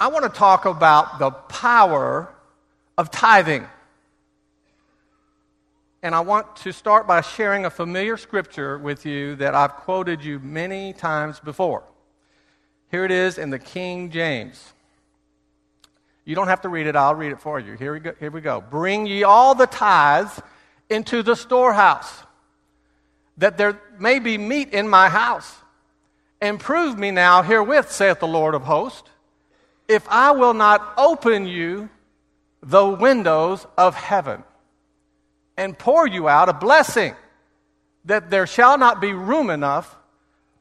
I 0.00 0.08
want 0.08 0.24
to 0.24 0.38
talk 0.38 0.64
about 0.64 1.18
the 1.18 1.30
power 1.30 2.32
of 2.96 3.10
tithing. 3.10 3.66
And 6.02 6.14
I 6.14 6.20
want 6.20 6.54
to 6.56 6.72
start 6.72 7.08
by 7.08 7.20
sharing 7.20 7.64
a 7.64 7.70
familiar 7.70 8.16
scripture 8.16 8.78
with 8.78 9.04
you 9.04 9.34
that 9.36 9.56
I've 9.56 9.72
quoted 9.72 10.22
you 10.22 10.38
many 10.38 10.92
times 10.92 11.40
before. 11.40 11.82
Here 12.92 13.04
it 13.04 13.10
is 13.10 13.38
in 13.38 13.50
the 13.50 13.58
King 13.58 14.10
James. 14.10 14.72
You 16.24 16.36
don't 16.36 16.46
have 16.46 16.60
to 16.60 16.68
read 16.68 16.86
it, 16.86 16.94
I'll 16.94 17.16
read 17.16 17.32
it 17.32 17.40
for 17.40 17.58
you. 17.58 17.74
Here 17.74 17.92
we 17.92 18.00
go. 18.00 18.12
Here 18.20 18.30
we 18.30 18.40
go. 18.40 18.60
Bring 18.60 19.06
ye 19.06 19.24
all 19.24 19.56
the 19.56 19.66
tithes 19.66 20.40
into 20.88 21.22
the 21.24 21.34
storehouse, 21.34 22.22
that 23.38 23.58
there 23.58 23.80
may 23.98 24.20
be 24.20 24.38
meat 24.38 24.72
in 24.72 24.88
my 24.88 25.08
house. 25.08 25.56
And 26.40 26.60
prove 26.60 26.96
me 26.96 27.10
now 27.10 27.42
herewith, 27.42 27.90
saith 27.90 28.20
the 28.20 28.28
Lord 28.28 28.54
of 28.54 28.62
hosts, 28.62 29.10
if 29.88 30.06
I 30.08 30.32
will 30.32 30.54
not 30.54 30.94
open 30.96 31.46
you 31.46 31.88
the 32.62 32.86
windows 32.86 33.66
of 33.76 33.94
heaven 33.94 34.44
and 35.56 35.76
pour 35.76 36.06
you 36.06 36.28
out 36.28 36.48
a 36.48 36.52
blessing 36.52 37.14
that 38.04 38.30
there 38.30 38.46
shall 38.46 38.78
not 38.78 39.00
be 39.00 39.12
room 39.12 39.50
enough 39.50 39.96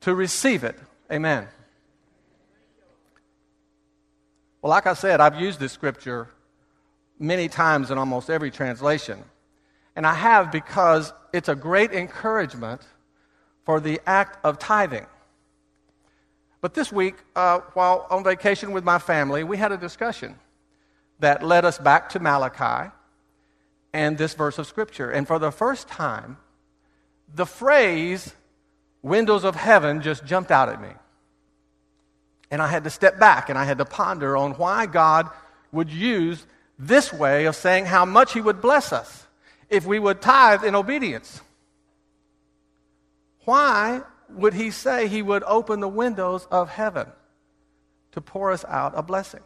to 0.02 0.16
receive 0.16 0.64
it. 0.64 0.78
Amen. 1.12 1.48
Well, 4.62 4.70
like 4.70 4.88
I 4.88 4.94
said, 4.94 5.20
I've 5.20 5.40
used 5.40 5.60
this 5.60 5.72
scripture 5.72 6.30
many 7.20 7.48
times 7.48 7.92
in 7.92 7.98
almost 7.98 8.30
every 8.30 8.52
translation. 8.52 9.24
And 9.96 10.06
I 10.06 10.14
have 10.14 10.52
because 10.52 11.14
it's 11.34 11.50
a 11.50 11.56
great 11.56 11.92
encouragement 11.92 12.82
for 13.66 13.80
the 13.80 14.00
act 14.06 14.44
of 14.46 14.60
tithing. 14.60 15.06
But 16.68 16.74
this 16.74 16.92
week, 16.92 17.16
uh, 17.34 17.62
while 17.76 18.06
on 18.10 18.26
vacation 18.26 18.74
with 18.74 18.84
my 18.84 19.00
family, 19.00 19.42
we 19.46 19.56
had 19.56 19.72
a 19.72 19.78
discussion 19.78 20.38
that 21.20 21.42
led 21.42 21.64
us 21.64 21.78
back 21.78 22.10
to 22.10 22.20
Malachi 22.20 22.92
and 23.94 24.18
this 24.18 24.34
verse 24.34 24.58
of 24.58 24.68
Scripture. 24.68 25.10
And 25.10 25.26
for 25.26 25.40
the 25.40 25.50
first 25.50 25.88
time, 25.88 26.36
the 27.34 27.46
phrase 27.46 28.34
windows 29.02 29.46
of 29.46 29.56
heaven 29.56 30.02
just 30.02 30.26
jumped 30.26 30.52
out 30.52 30.68
at 30.68 30.82
me. 30.82 30.90
And 32.52 32.62
I 32.62 32.68
had 32.68 32.84
to 32.84 32.90
step 32.90 33.18
back 33.18 33.48
and 33.48 33.58
I 33.58 33.64
had 33.64 33.78
to 33.78 33.86
ponder 33.86 34.36
on 34.36 34.52
why 34.56 34.88
God 34.88 35.30
would 35.72 35.90
use 35.90 36.46
this 36.78 37.14
way 37.14 37.46
of 37.46 37.56
saying 37.56 37.86
how 37.86 38.04
much 38.04 38.34
He 38.34 38.42
would 38.42 38.62
bless 38.62 38.92
us 38.92 39.26
if 39.70 39.86
we 39.86 40.00
would 40.00 40.22
tithe 40.22 40.66
in 40.66 40.76
obedience. 40.76 41.40
Why 43.46 44.02
would 44.30 44.54
He 44.54 44.72
say 44.72 45.08
He 45.08 45.22
would 45.22 45.44
open 45.44 45.80
the 45.80 45.88
windows 45.88 46.48
of 46.52 46.70
heaven 46.70 47.08
to 48.12 48.22
pour 48.22 48.52
us 48.52 48.66
out 48.66 48.94
a 48.96 49.02
blessing? 49.04 49.42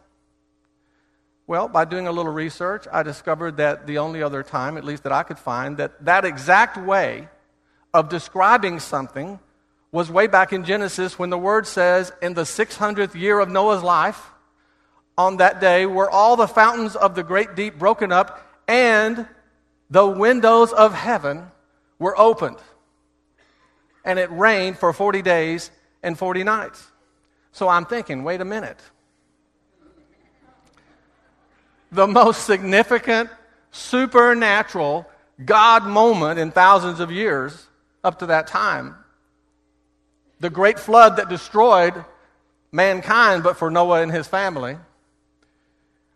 Well, 1.47 1.67
by 1.67 1.85
doing 1.85 2.07
a 2.07 2.11
little 2.11 2.31
research, 2.31 2.85
I 2.91 3.03
discovered 3.03 3.57
that 3.57 3.85
the 3.85 3.97
only 3.97 4.23
other 4.23 4.43
time, 4.43 4.77
at 4.77 4.85
least 4.85 5.03
that 5.03 5.11
I 5.11 5.23
could 5.23 5.39
find, 5.39 5.77
that 5.77 6.05
that 6.05 6.23
exact 6.23 6.77
way 6.77 7.27
of 7.93 8.09
describing 8.09 8.79
something 8.79 9.39
was 9.91 10.09
way 10.09 10.27
back 10.27 10.53
in 10.53 10.63
Genesis 10.63 11.19
when 11.19 11.29
the 11.29 11.37
word 11.37 11.67
says, 11.67 12.13
in 12.21 12.33
the 12.33 12.43
600th 12.43 13.15
year 13.15 13.39
of 13.39 13.49
Noah's 13.49 13.83
life, 13.83 14.29
on 15.17 15.37
that 15.37 15.59
day 15.59 15.85
were 15.85 16.09
all 16.09 16.37
the 16.37 16.47
fountains 16.47 16.95
of 16.95 17.15
the 17.15 17.23
great 17.23 17.55
deep 17.55 17.77
broken 17.77 18.11
up, 18.11 18.47
and 18.67 19.27
the 19.89 20.07
windows 20.07 20.71
of 20.71 20.93
heaven 20.93 21.51
were 21.99 22.17
opened. 22.17 22.57
And 24.03 24.17
it 24.17 24.31
rained 24.31 24.77
for 24.77 24.93
40 24.93 25.21
days 25.21 25.71
and 26.03 26.17
40 26.17 26.43
nights. 26.43 26.87
So 27.51 27.67
I'm 27.67 27.85
thinking, 27.85 28.23
wait 28.23 28.41
a 28.41 28.45
minute 28.45 28.79
the 31.91 32.07
most 32.07 32.45
significant 32.45 33.29
supernatural 33.71 35.05
God 35.43 35.85
moment 35.85 36.39
in 36.39 36.51
thousands 36.51 36.99
of 36.99 37.11
years 37.11 37.67
up 38.03 38.19
to 38.19 38.27
that 38.27 38.47
time. 38.47 38.95
The 40.39 40.49
great 40.49 40.79
flood 40.79 41.17
that 41.17 41.29
destroyed 41.29 41.93
mankind, 42.71 43.43
but 43.43 43.57
for 43.57 43.69
Noah 43.69 44.01
and 44.01 44.11
his 44.11 44.27
family. 44.27 44.77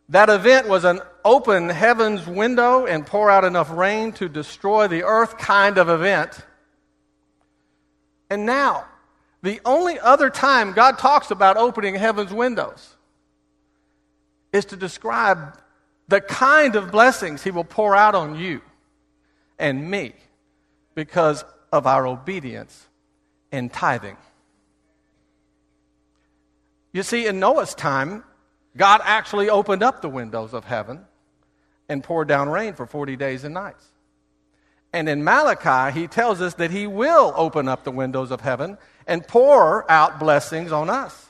That 0.10 0.30
event 0.30 0.68
was 0.68 0.86
an 0.86 1.02
open 1.24 1.70
heaven's 1.70 2.26
window 2.26 2.86
and 2.86 3.06
pour 3.06 3.30
out 3.30 3.44
enough 3.44 3.70
rain 3.72 4.14
to 4.14 4.30
destroy 4.30 4.88
the 4.88 5.04
earth 5.04 5.38
kind 5.38 5.78
of 5.78 5.90
event. 5.90 6.40
And 8.36 8.46
now, 8.46 8.84
the 9.44 9.62
only 9.64 9.98
other 9.98 10.30
time 10.30 10.74
God 10.74 11.00
talks 11.00 11.32
about 11.32 11.56
opening 11.56 11.96
heaven's 11.96 12.34
windows 12.34 12.98
is 14.52 14.66
to 14.66 14.76
describe 14.76 15.58
the 16.10 16.20
kind 16.20 16.76
of 16.76 16.92
blessings 16.92 17.44
He 17.44 17.52
will 17.52 17.64
pour 17.64 17.96
out 17.96 18.14
on 18.14 18.38
you 18.38 18.60
and 19.58 19.90
me 19.90 20.12
because 20.96 21.46
of 21.72 21.88
our 21.88 22.06
obedience 22.06 22.90
and 23.54 23.72
tithing. 23.72 24.18
You 26.92 27.04
see, 27.04 27.26
in 27.26 27.40
Noah's 27.40 27.74
time, 27.74 28.26
God 28.76 29.00
actually 29.06 29.50
opened 29.50 29.82
up 29.82 30.02
the 30.02 30.10
windows 30.10 30.54
of 30.54 30.66
heaven 30.66 31.06
and 31.88 32.04
poured 32.04 32.28
down 32.28 32.50
rain 32.50 32.74
for 32.74 32.86
40 32.86 33.16
days 33.16 33.46
and 33.46 33.54
nights. 33.54 33.86
And 34.96 35.10
in 35.10 35.26
Malachi, 35.26 36.00
he 36.00 36.08
tells 36.08 36.40
us 36.40 36.54
that 36.54 36.72
he 36.72 36.88
will 36.88 37.34
open 37.36 37.68
up 37.68 37.84
the 37.84 37.92
windows 37.92 38.32
of 38.32 38.40
heaven 38.40 38.78
and 39.06 39.28
pour 39.28 39.92
out 39.92 40.20
blessings 40.20 40.72
on 40.72 40.90
us. 40.90 41.26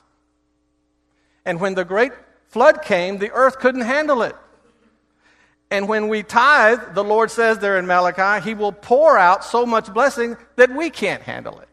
And 1.46 1.60
when 1.60 1.74
the 1.74 1.84
great 1.84 2.12
flood 2.50 2.84
came, 2.84 3.18
the 3.18 3.32
earth 3.32 3.58
couldn't 3.58 3.82
handle 3.82 4.22
it. 4.22 4.36
And 5.72 5.88
when 5.88 6.10
we 6.10 6.22
tithe, 6.22 6.94
the 6.94 7.04
Lord 7.04 7.32
says 7.32 7.58
there 7.58 7.80
in 7.80 7.88
Malachi, 7.88 8.48
He 8.48 8.54
will 8.54 8.72
pour 8.72 9.18
out 9.18 9.44
so 9.44 9.66
much 9.66 9.92
blessing 9.92 10.38
that 10.58 10.70
we 10.70 10.92
can't 10.92 11.24
handle 11.24 11.60
it. 11.60 11.70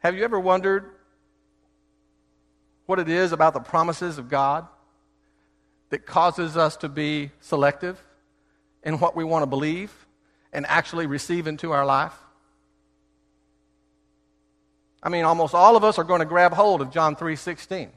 Have 0.00 0.16
you 0.16 0.24
ever 0.24 0.40
wondered 0.40 0.90
what 2.86 2.98
it 2.98 3.08
is 3.08 3.30
about 3.30 3.54
the 3.54 3.60
promises 3.60 4.18
of 4.18 4.28
God 4.28 4.66
that 5.92 6.06
causes 6.06 6.56
us 6.56 6.78
to 6.78 6.88
be 6.88 7.30
selective 7.40 8.02
in 8.82 8.98
what 8.98 9.14
we 9.14 9.24
want 9.24 9.42
to 9.42 9.46
believe 9.46 9.92
and 10.50 10.64
actually 10.66 11.04
receive 11.04 11.46
into 11.46 11.70
our 11.70 11.84
life? 11.84 12.14
I 15.02 15.10
mean, 15.10 15.26
almost 15.26 15.54
all 15.54 15.76
of 15.76 15.84
us 15.84 15.98
are 15.98 16.04
going 16.04 16.20
to 16.20 16.24
grab 16.24 16.54
hold 16.54 16.80
of 16.80 16.90
John 16.90 17.14
3 17.14 17.36
16. 17.36 17.90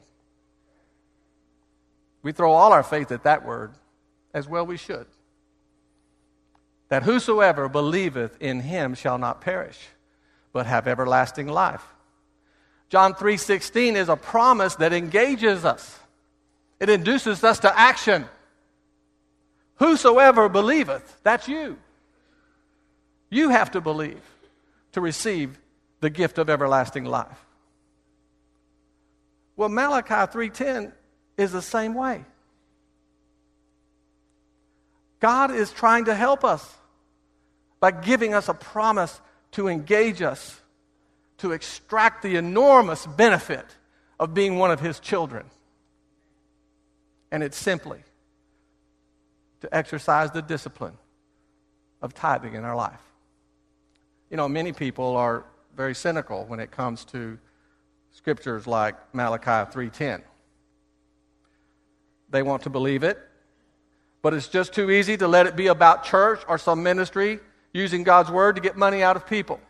We 2.22 2.32
throw 2.32 2.52
all 2.52 2.74
our 2.74 2.82
faith 2.82 3.10
at 3.12 3.22
that 3.22 3.46
word, 3.46 3.72
as 4.34 4.46
well 4.46 4.66
we 4.66 4.76
should. 4.76 5.06
That 6.90 7.02
whosoever 7.02 7.66
believeth 7.66 8.36
in 8.42 8.60
him 8.60 8.94
shall 8.94 9.16
not 9.16 9.40
perish, 9.40 9.78
but 10.52 10.66
have 10.66 10.86
everlasting 10.86 11.48
life. 11.48 11.94
John 12.90 13.14
3:16 13.14 13.96
is 13.96 14.10
a 14.10 14.16
promise 14.16 14.74
that 14.74 14.92
engages 14.92 15.64
us. 15.64 15.98
It 16.78 16.88
induces 16.88 17.42
us 17.42 17.60
to 17.60 17.78
action. 17.78 18.26
Whosoever 19.76 20.48
believeth, 20.48 21.18
that's 21.22 21.48
you. 21.48 21.78
You 23.30 23.50
have 23.50 23.70
to 23.72 23.80
believe 23.80 24.22
to 24.92 25.00
receive 25.00 25.58
the 26.00 26.10
gift 26.10 26.38
of 26.38 26.48
everlasting 26.48 27.04
life. 27.04 27.44
Well, 29.56 29.68
Malachi 29.68 30.30
3:10 30.30 30.92
is 31.36 31.52
the 31.52 31.62
same 31.62 31.94
way. 31.94 32.24
God 35.20 35.50
is 35.50 35.72
trying 35.72 36.04
to 36.06 36.14
help 36.14 36.44
us 36.44 36.76
by 37.80 37.90
giving 37.90 38.34
us 38.34 38.48
a 38.48 38.54
promise 38.54 39.20
to 39.52 39.68
engage 39.68 40.20
us, 40.20 40.60
to 41.38 41.52
extract 41.52 42.22
the 42.22 42.36
enormous 42.36 43.06
benefit 43.06 43.64
of 44.20 44.34
being 44.34 44.58
one 44.58 44.70
of 44.70 44.80
His 44.80 45.00
children. 45.00 45.50
And 47.30 47.42
it's 47.42 47.56
simply 47.56 48.00
to 49.60 49.74
exercise 49.74 50.30
the 50.30 50.42
discipline 50.42 50.96
of 52.02 52.14
tithing 52.14 52.54
in 52.54 52.64
our 52.64 52.76
life. 52.76 53.00
You 54.30 54.36
know, 54.36 54.48
many 54.48 54.72
people 54.72 55.16
are 55.16 55.44
very 55.76 55.94
cynical 55.94 56.44
when 56.46 56.60
it 56.60 56.70
comes 56.70 57.04
to 57.06 57.38
scriptures 58.12 58.66
like 58.66 58.94
Malachi 59.14 59.70
3:10. 59.70 60.22
They 62.30 62.42
want 62.42 62.62
to 62.62 62.70
believe 62.70 63.04
it, 63.04 63.18
but 64.22 64.34
it's 64.34 64.48
just 64.48 64.72
too 64.72 64.90
easy 64.90 65.16
to 65.16 65.28
let 65.28 65.46
it 65.46 65.54
be 65.54 65.68
about 65.68 66.04
church 66.04 66.40
or 66.48 66.58
some 66.58 66.82
ministry 66.82 67.40
using 67.72 68.02
God's 68.02 68.30
word 68.30 68.56
to 68.56 68.62
get 68.62 68.76
money 68.76 69.02
out 69.02 69.16
of 69.16 69.26
people. 69.26 69.60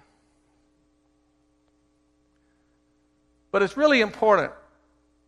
But 3.51 3.63
it's 3.63 3.77
really 3.77 4.01
important 4.01 4.53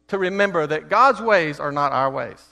to 0.09 0.19
remember 0.19 0.67
that 0.67 0.89
God's 0.89 1.21
ways 1.21 1.61
are 1.61 1.73
not 1.73 1.93
our 1.93 2.11
ways. 2.11 2.45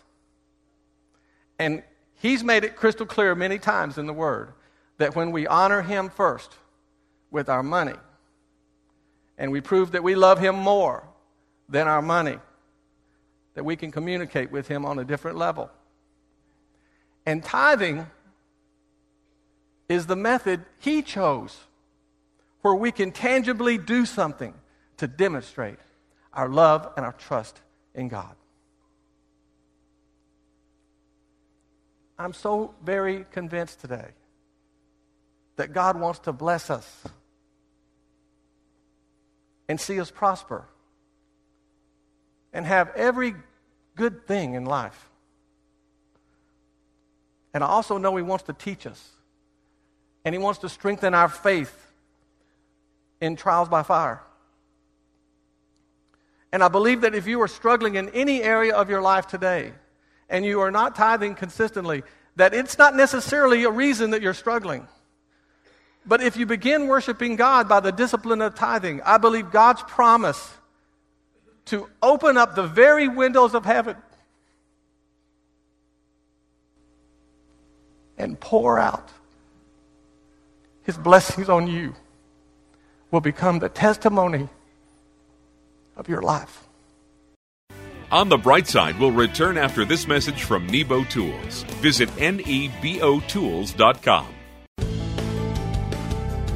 And 1.58 1.82
He's 2.18 2.42
made 2.42 2.64
it 2.64 2.76
crystal 2.76 3.06
clear 3.06 3.34
many 3.34 3.58
times 3.58 3.98
in 3.98 4.06
the 4.06 4.12
Word 4.12 4.52
that 4.98 5.14
when 5.14 5.32
we 5.32 5.46
honor 5.46 5.82
Him 5.82 6.08
first 6.08 6.54
with 7.30 7.48
our 7.48 7.62
money, 7.62 7.94
and 9.38 9.52
we 9.52 9.60
prove 9.60 9.92
that 9.92 10.02
we 10.02 10.14
love 10.14 10.38
Him 10.38 10.54
more 10.54 11.06
than 11.68 11.88
our 11.88 12.00
money, 12.00 12.38
that 13.54 13.64
we 13.64 13.76
can 13.76 13.90
communicate 13.90 14.50
with 14.50 14.68
Him 14.68 14.84
on 14.84 14.98
a 14.98 15.04
different 15.04 15.36
level. 15.36 15.70
And 17.26 17.42
tithing 17.42 18.06
is 19.88 20.06
the 20.06 20.16
method 20.16 20.64
He 20.78 21.02
chose 21.02 21.56
where 22.62 22.74
we 22.74 22.90
can 22.92 23.12
tangibly 23.12 23.78
do 23.78 24.06
something 24.06 24.54
to 24.96 25.06
demonstrate 25.06 25.78
our 26.36 26.48
love 26.48 26.92
and 26.96 27.04
our 27.04 27.14
trust 27.14 27.60
in 27.94 28.08
God. 28.08 28.36
I'm 32.18 32.32
so 32.32 32.74
very 32.84 33.26
convinced 33.32 33.80
today 33.80 34.08
that 35.56 35.72
God 35.72 35.98
wants 35.98 36.20
to 36.20 36.32
bless 36.32 36.70
us 36.70 37.04
and 39.68 39.80
see 39.80 39.98
us 39.98 40.10
prosper 40.10 40.64
and 42.52 42.64
have 42.64 42.90
every 42.94 43.34
good 43.96 44.26
thing 44.26 44.54
in 44.54 44.64
life. 44.64 45.08
And 47.52 47.64
I 47.64 47.66
also 47.66 47.96
know 47.98 48.14
He 48.16 48.22
wants 48.22 48.44
to 48.44 48.52
teach 48.52 48.86
us 48.86 49.10
and 50.24 50.34
He 50.34 50.38
wants 50.38 50.60
to 50.60 50.68
strengthen 50.68 51.14
our 51.14 51.28
faith 51.28 51.92
in 53.20 53.36
trials 53.36 53.68
by 53.68 53.82
fire. 53.82 54.22
And 56.52 56.62
I 56.62 56.68
believe 56.68 57.02
that 57.02 57.14
if 57.14 57.26
you 57.26 57.40
are 57.42 57.48
struggling 57.48 57.96
in 57.96 58.08
any 58.10 58.42
area 58.42 58.74
of 58.74 58.88
your 58.88 59.02
life 59.02 59.26
today 59.26 59.72
and 60.28 60.44
you 60.44 60.60
are 60.60 60.70
not 60.70 60.94
tithing 60.94 61.34
consistently, 61.34 62.02
that 62.36 62.54
it's 62.54 62.78
not 62.78 62.94
necessarily 62.94 63.64
a 63.64 63.70
reason 63.70 64.10
that 64.10 64.22
you're 64.22 64.34
struggling. 64.34 64.86
But 66.06 66.22
if 66.22 66.36
you 66.36 66.46
begin 66.46 66.86
worshiping 66.86 67.36
God 67.36 67.68
by 67.68 67.80
the 67.80 67.90
discipline 67.90 68.40
of 68.40 68.54
tithing, 68.54 69.02
I 69.02 69.18
believe 69.18 69.50
God's 69.50 69.82
promise 69.82 70.54
to 71.66 71.88
open 72.00 72.36
up 72.36 72.54
the 72.54 72.66
very 72.66 73.08
windows 73.08 73.54
of 73.54 73.64
heaven 73.64 73.96
and 78.16 78.38
pour 78.38 78.78
out 78.78 79.10
his 80.84 80.96
blessings 80.96 81.48
on 81.48 81.66
you 81.66 81.94
will 83.10 83.20
become 83.20 83.58
the 83.58 83.68
testimony 83.68 84.48
of 85.96 86.08
your 86.08 86.22
life. 86.22 86.68
On 88.12 88.28
the 88.28 88.38
bright 88.38 88.68
side, 88.68 89.00
we'll 89.00 89.10
return 89.10 89.58
after 89.58 89.84
this 89.84 90.06
message 90.06 90.44
from 90.44 90.68
Nebo 90.68 91.02
Tools. 91.04 91.64
Visit 91.82 92.08
nebotools.com. 92.10 94.26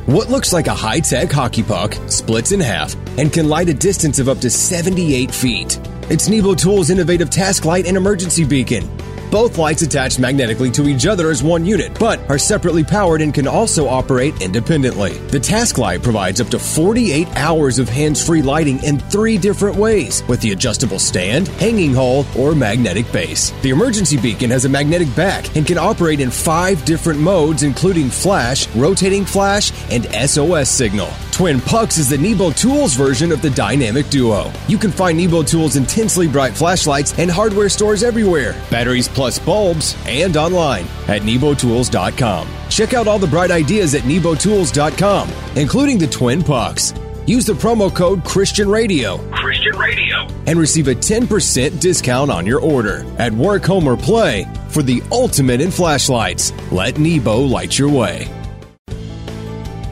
What 0.07 0.29
looks 0.29 0.53
like 0.53 0.67
a 0.67 0.75
high 0.75 1.01
tech 1.01 1.31
hockey 1.31 1.63
puck 1.63 1.95
splits 2.09 2.53
in 2.53 2.61
half 2.61 2.95
and 3.17 3.33
can 3.33 3.49
light 3.49 3.69
a 3.69 3.75
distance 3.75 4.19
of 4.19 4.29
up 4.29 4.39
to 4.39 4.51
78 4.51 5.33
feet. 5.33 5.79
It's 6.11 6.29
Nebo 6.29 6.55
Tools' 6.55 6.91
innovative 6.91 7.31
task 7.31 7.65
light 7.65 7.87
and 7.87 7.97
emergency 7.97 8.45
beacon. 8.45 8.89
Both 9.31 9.59
lights 9.59 9.83
attach 9.83 10.19
magnetically 10.19 10.73
to 10.73 10.89
each 10.89 11.07
other 11.07 11.31
as 11.31 11.41
one 11.41 11.65
unit, 11.65 11.97
but 12.01 12.19
are 12.29 12.39
separately 12.39 12.83
powered 12.83 13.21
and 13.21 13.33
can 13.33 13.47
also 13.47 13.87
operate 13.87 14.43
independently. 14.43 15.19
The 15.29 15.39
task 15.39 15.79
light 15.79 16.03
provides 16.03 16.41
up 16.41 16.49
to 16.49 16.59
48 16.59 17.29
hours 17.37 17.79
of 17.79 17.89
hands 17.89 18.25
free 18.25 18.43
lighting 18.43 18.83
in 18.83 18.99
three 18.99 19.39
different 19.39 19.77
ways 19.77 20.25
with 20.27 20.41
the 20.41 20.51
adjustable 20.51 20.99
stand, 20.99 21.47
hanging 21.47 21.95
hole, 21.95 22.27
or 22.37 22.57
magnetic 22.57 23.11
base. 23.13 23.53
The 23.63 23.71
emergency 23.71 24.17
beacon 24.21 24.51
has 24.51 24.65
a 24.65 24.69
magnetic 24.69 25.15
back 25.15 25.57
and 25.57 25.65
can 25.65 25.79
operate 25.79 26.19
in 26.19 26.31
five 26.33 26.85
different 26.85 27.21
modes, 27.21 27.63
including 27.63 28.11
flash, 28.11 28.69
rotating 28.75 29.25
flash, 29.25 29.71
and 29.93 30.07
SOS 30.29 30.69
signal. 30.69 31.09
Twin 31.41 31.61
Pucks 31.61 31.97
is 31.97 32.11
the 32.11 32.19
Nebo 32.19 32.51
Tools 32.51 32.93
version 32.93 33.33
of 33.33 33.41
the 33.41 33.49
Dynamic 33.49 34.11
Duo. 34.11 34.53
You 34.69 34.77
can 34.77 34.91
find 34.91 35.17
Nebo 35.17 35.43
Tools' 35.43 35.77
intensely 35.77 36.29
bright 36.29 36.53
flashlights 36.53 37.19
and 37.19 37.31
hardware 37.31 37.71
stores 37.71 38.03
everywhere. 38.03 38.53
Batteries 38.71 39.09
plus 39.21 39.39
bulbs 39.39 39.99
and 40.07 40.35
online 40.39 40.87
at 41.07 41.21
nebotools.com. 41.21 42.49
Check 42.71 42.95
out 42.95 43.07
all 43.07 43.19
the 43.19 43.27
bright 43.27 43.51
ideas 43.51 43.95
at 43.95 44.01
nebotools.com, 44.05 45.31
including 45.57 45.99
the 45.99 46.07
Twin 46.07 46.43
Pucks. 46.43 46.95
Use 47.27 47.45
the 47.45 47.53
promo 47.53 47.95
code 47.95 48.25
Christian 48.25 48.67
Radio. 48.67 49.19
Christian 49.31 49.77
Radio. 49.77 50.27
And 50.47 50.59
receive 50.59 50.89
a 50.89 50.95
10% 50.95 51.79
discount 51.79 52.31
on 52.31 52.47
your 52.47 52.61
order 52.61 53.05
at 53.19 53.31
work, 53.35 53.63
home, 53.63 53.87
or 53.87 53.99
play 53.99 54.47
for 54.69 54.83
the 54.83 55.03
ultimate 55.13 55.61
in 55.61 55.71
flashlights. 55.71 56.55
Let 56.73 56.99
Nebo 56.99 57.41
light 57.41 57.79
your 57.79 57.91
way. 57.91 58.40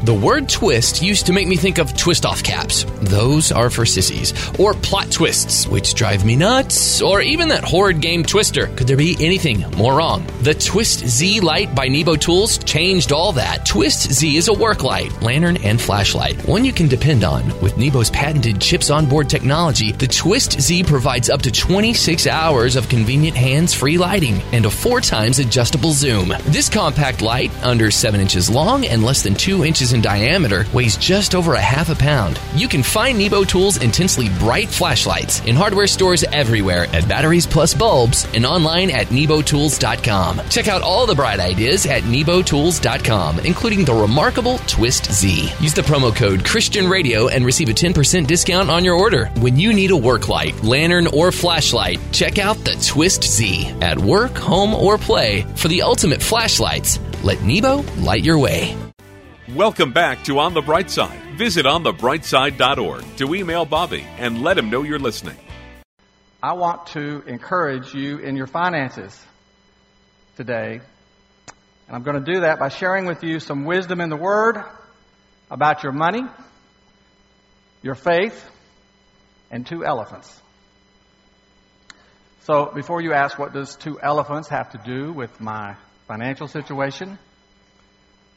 The 0.09 0.15
word 0.15 0.49
twist 0.49 1.03
used 1.03 1.27
to 1.27 1.35
make 1.35 1.47
me 1.47 1.57
think 1.57 1.77
of 1.77 1.95
twist 1.95 2.25
off 2.25 2.43
caps. 2.43 2.87
Those 3.03 3.53
are 3.53 3.69
for 3.69 3.85
sissies. 3.85 4.33
Or 4.59 4.73
plot 4.73 5.13
twists, 5.13 5.69
which 5.69 5.93
drive 5.93 6.25
me 6.25 6.35
nuts. 6.35 7.03
Or 7.03 7.21
even 7.21 7.49
that 7.51 7.63
horrid 7.63 8.01
game 8.01 8.25
Twister. 8.25 8.69
Could 8.69 8.87
there 8.87 8.97
be 8.97 9.19
anything 9.21 9.71
more 9.77 9.97
wrong? 9.97 10.27
The 10.41 10.55
Twist 10.55 11.07
Z 11.07 11.41
light 11.41 11.75
by 11.75 11.89
Nebo 11.89 12.17
Tools 12.17 12.57
changed 12.57 13.13
all 13.13 13.33
that. 13.33 13.67
Twist 13.67 14.11
Z 14.11 14.35
is 14.35 14.49
a 14.49 14.53
work 14.55 14.83
light, 14.83 15.13
lantern, 15.21 15.59
and 15.59 15.79
flashlight. 15.79 16.49
One 16.49 16.65
you 16.65 16.73
can 16.73 16.89
depend 16.89 17.23
on. 17.23 17.47
With 17.61 17.77
Nebo's 17.77 18.09
patented 18.09 18.63
chips 18.63 18.89
on 18.89 19.11
board 19.11 19.29
technology, 19.29 19.93
the 19.93 20.09
Twist 20.09 20.59
Z 20.59 20.85
provides 20.85 21.29
up 21.29 21.43
to 21.43 21.53
26 21.53 22.27
hours 22.27 22.77
of 22.77 22.89
convenient 22.89 23.37
hands 23.37 23.75
free 23.75 23.99
lighting 23.99 24.41
and 24.53 24.65
a 24.65 24.71
four 24.71 25.03
times 25.03 25.39
adjustable 25.39 25.93
zoom. 25.93 26.33
This 26.45 26.71
compact 26.71 27.21
light, 27.21 27.53
under 27.63 27.91
7 27.91 28.19
inches 28.19 28.49
long 28.49 28.87
and 28.87 29.05
less 29.05 29.23
than 29.23 29.35
2 29.35 29.67
inches 29.67 29.93
in 29.99 30.03
diameter, 30.03 30.65
weighs 30.73 30.97
just 30.97 31.35
over 31.35 31.55
a 31.55 31.61
half 31.61 31.91
a 31.91 31.95
pound. 31.95 32.41
You 32.55 32.69
can 32.69 32.83
find 32.83 33.19
Nebo 33.19 33.45
Tools' 33.45 33.83
intensely 33.83 34.29
bright 34.39 34.69
flashlights 34.69 35.41
in 35.45 35.57
hardware 35.57 35.89
stores 35.89 36.25
everywhere 36.25 36.87
at 36.93 37.09
Batteries 37.09 37.47
Plus 37.47 37.75
Bulbs 37.75 38.27
and 38.35 38.47
online 38.47 38.91
at 38.91 39.09
nebotools.com. 39.09 40.41
Check 40.49 40.69
out 40.69 40.83
all 40.83 41.07
the 41.07 41.15
bright 41.15 41.41
ideas 41.41 41.87
at 41.87 42.05
nebotools.com, 42.05 43.41
including 43.41 43.85
the 43.85 43.95
remarkable 43.95 44.59
Twist 44.67 45.11
Z. 45.13 45.51
Use 45.61 45.75
the 45.75 45.83
promo 45.83 46.15
code 46.15 46.45
Christian 46.45 46.89
Radio 46.89 47.29
and 47.29 47.45
receive 47.45 47.69
a 47.69 47.73
10% 47.73 48.27
discount 48.27 48.71
on 48.71 48.85
your 48.85 48.95
order. 48.95 49.27
When 49.41 49.57
you 49.57 49.73
need 49.73 49.91
a 49.91 49.97
work 49.97 50.29
light, 50.29 50.63
lantern, 50.63 51.09
or 51.09 51.33
flashlight, 51.33 51.99
check 52.13 52.39
out 52.39 52.57
the 52.59 52.77
Twist 52.87 53.25
Z 53.25 53.75
at 53.81 53.99
work, 53.99 54.37
home, 54.37 54.75
or 54.75 54.97
play 54.97 55.43
for 55.57 55.69
the 55.69 55.83
ultimate 55.83 56.23
flashlights. 56.23 57.01
Let 57.25 57.43
Nebo 57.43 57.83
light 57.97 58.25
your 58.25 58.39
way. 58.39 58.88
Welcome 59.55 59.93
back 59.93 60.25
to 60.25 60.41
On 60.41 60.53
the 60.53 60.61
Bright 60.61 60.91
Side. 60.91 61.19
Visit 61.39 61.65
onthebrightside.org 61.65 63.17
to 63.17 63.35
email 63.35 63.65
Bobby 63.65 64.05
and 64.19 64.43
let 64.43 64.59
him 64.59 64.69
know 64.69 64.83
you're 64.83 64.99
listening. 64.99 65.39
I 66.43 66.53
want 66.53 66.89
to 66.89 67.23
encourage 67.27 67.95
you 67.95 68.19
in 68.19 68.37
your 68.37 68.47
finances 68.47 69.19
today. 70.37 70.81
And 71.87 71.97
I'm 71.97 72.03
going 72.03 72.23
to 72.23 72.31
do 72.31 72.41
that 72.41 72.59
by 72.59 72.69
sharing 72.69 73.07
with 73.07 73.25
you 73.25 73.41
some 73.41 73.65
wisdom 73.65 74.03
in 74.03 74.11
the 74.11 74.19
Word 74.19 74.63
about 75.51 75.83
your 75.83 75.93
money, 75.93 76.25
your 77.81 77.95
faith, 77.95 78.45
and 79.51 79.67
two 79.67 79.83
elephants. 79.83 80.43
So 82.43 82.71
before 82.75 83.01
you 83.01 83.15
ask 83.15 83.39
what 83.39 83.55
does 83.55 83.77
two 83.77 83.99
elephants 83.99 84.51
have 84.51 84.73
to 84.73 84.79
do 84.85 85.11
with 85.11 85.41
my 85.41 85.77
financial 86.07 86.49
situation, 86.49 87.19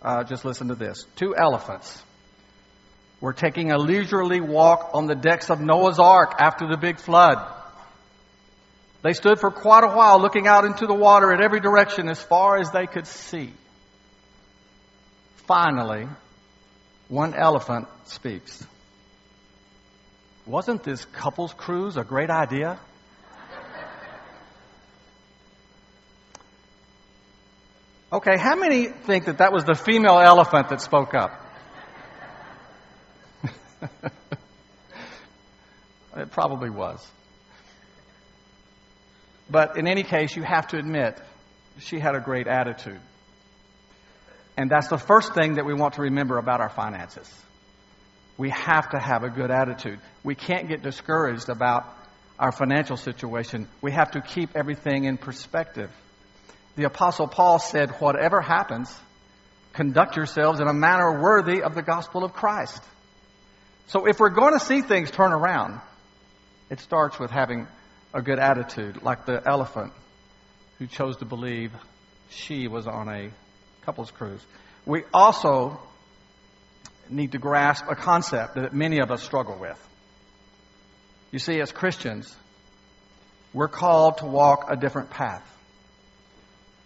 uh, 0.01 0.24
just 0.24 0.46
listen 0.46 0.70
to 0.70 0.75
this. 0.75 1.05
Two 1.15 1.36
elephants 1.36 2.01
were 3.20 3.34
taking 3.34 3.72
a 3.72 3.77
leisurely 3.77 4.41
walk 4.41 4.91
on 4.93 5.05
the 5.05 5.15
decks 5.15 5.50
of 5.50 5.62
Noah's 5.62 6.00
Ark 6.00 6.36
after 6.39 6.67
the 6.67 6.77
big 6.77 7.00
flood. 7.00 7.38
They 9.03 9.13
stood 9.13 9.39
for 9.39 9.51
quite 9.51 9.84
a 9.84 9.96
while 9.96 10.20
looking 10.20 10.48
out 10.48 10.65
into 10.65 10.88
the 10.88 10.93
water 10.93 11.31
in 11.31 11.41
every 11.41 11.60
direction 11.60 12.08
as 12.10 12.22
far 12.22 12.58
as 12.58 12.72
they 12.72 12.88
could 12.88 13.08
see. 13.08 13.53
Finally, 15.48 16.08
one 17.08 17.34
elephant 17.34 17.88
speaks. 18.05 18.63
Wasn't 20.46 20.84
this 20.84 21.05
couple's 21.05 21.53
cruise 21.53 21.98
a 21.98 22.03
great 22.03 22.29
idea? 22.29 22.79
Okay, 28.13 28.38
how 28.38 28.56
many 28.56 28.88
think 28.88 29.25
that 29.25 29.38
that 29.38 29.53
was 29.53 29.63
the 29.63 29.75
female 29.75 30.20
elephant 30.20 30.70
that 30.70 30.82
spoke 30.82 31.13
up? 31.13 31.32
It 36.13 36.30
probably 36.32 36.70
was. 36.70 37.06
But 39.50 39.77
in 39.77 39.88
any 39.88 40.03
case, 40.03 40.36
you 40.36 40.44
have 40.44 40.68
to 40.68 40.77
admit, 40.77 41.18
she 41.80 42.00
had 42.00 42.15
a 42.15 42.20
great 42.20 42.48
attitude. 42.48 43.00
And 44.58 44.70
that's 44.70 44.89
the 44.89 44.98
first 44.98 45.34
thing 45.34 45.56
that 45.56 45.65
we 45.65 45.74
want 45.74 45.96
to 45.96 46.01
remember 46.01 46.38
about 46.38 46.62
our 46.62 46.70
finances. 46.70 47.30
We 48.38 48.50
have 48.50 48.89
to 48.89 49.00
have 49.00 49.24
a 49.24 49.30
good 49.30 49.51
attitude. 49.51 50.00
We 50.24 50.36
can't 50.36 50.68
get 50.68 50.84
discouraged 50.84 51.50
about 51.50 51.86
our 52.38 52.51
financial 52.51 52.98
situation. 52.98 53.68
We 53.82 53.91
have 53.94 54.12
to 54.12 54.22
keep 54.22 54.56
everything 54.56 55.06
in 55.06 55.18
perspective. 55.18 55.91
The 56.75 56.86
Apostle 56.86 57.28
Paul 57.28 57.60
said, 57.60 57.92
Whatever 58.00 58.42
happens, 58.42 58.94
conduct 59.74 60.16
yourselves 60.16 60.60
in 60.60 60.68
a 60.68 60.74
manner 60.74 61.22
worthy 61.22 61.62
of 61.63 61.75
the 61.75 61.82
gospel 61.82 62.24
of 62.24 62.34
Christ. 62.34 62.82
So 63.88 64.06
if 64.06 64.20
we're 64.20 64.30
going 64.30 64.54
to 64.54 64.60
see 64.60 64.82
things 64.82 65.12
turn 65.12 65.34
around, 65.34 65.82
it 66.70 66.80
starts 66.80 67.20
with 67.20 67.32
having 67.32 67.68
a 68.13 68.22
good 68.22 68.40
attitude, 68.40 69.04
like 69.04 69.25
the 69.25 69.42
elephant 69.46 69.94
who 70.80 70.88
chose 70.88 71.18
to 71.18 71.25
believe 71.25 71.72
she 72.30 72.68
was 72.68 72.88
on 72.88 73.10
a 73.10 73.32
couple's 73.86 74.12
cruise. 74.12 74.42
We 74.86 75.04
also 75.13 75.80
need 77.10 77.34
to 77.34 77.38
grasp 77.38 77.86
a 77.90 77.96
concept 77.96 78.56
that 78.56 78.74
many 78.74 79.00
of 79.00 79.12
us 79.12 79.22
struggle 79.22 79.58
with. 79.60 79.78
You 81.32 81.40
see, 81.40 81.60
as 81.60 81.72
Christians, 81.72 82.34
we're 83.54 83.68
called 83.68 84.20
to 84.20 84.25
walk 84.25 84.68
a 84.70 84.75
different 84.75 85.10
path. 85.10 85.46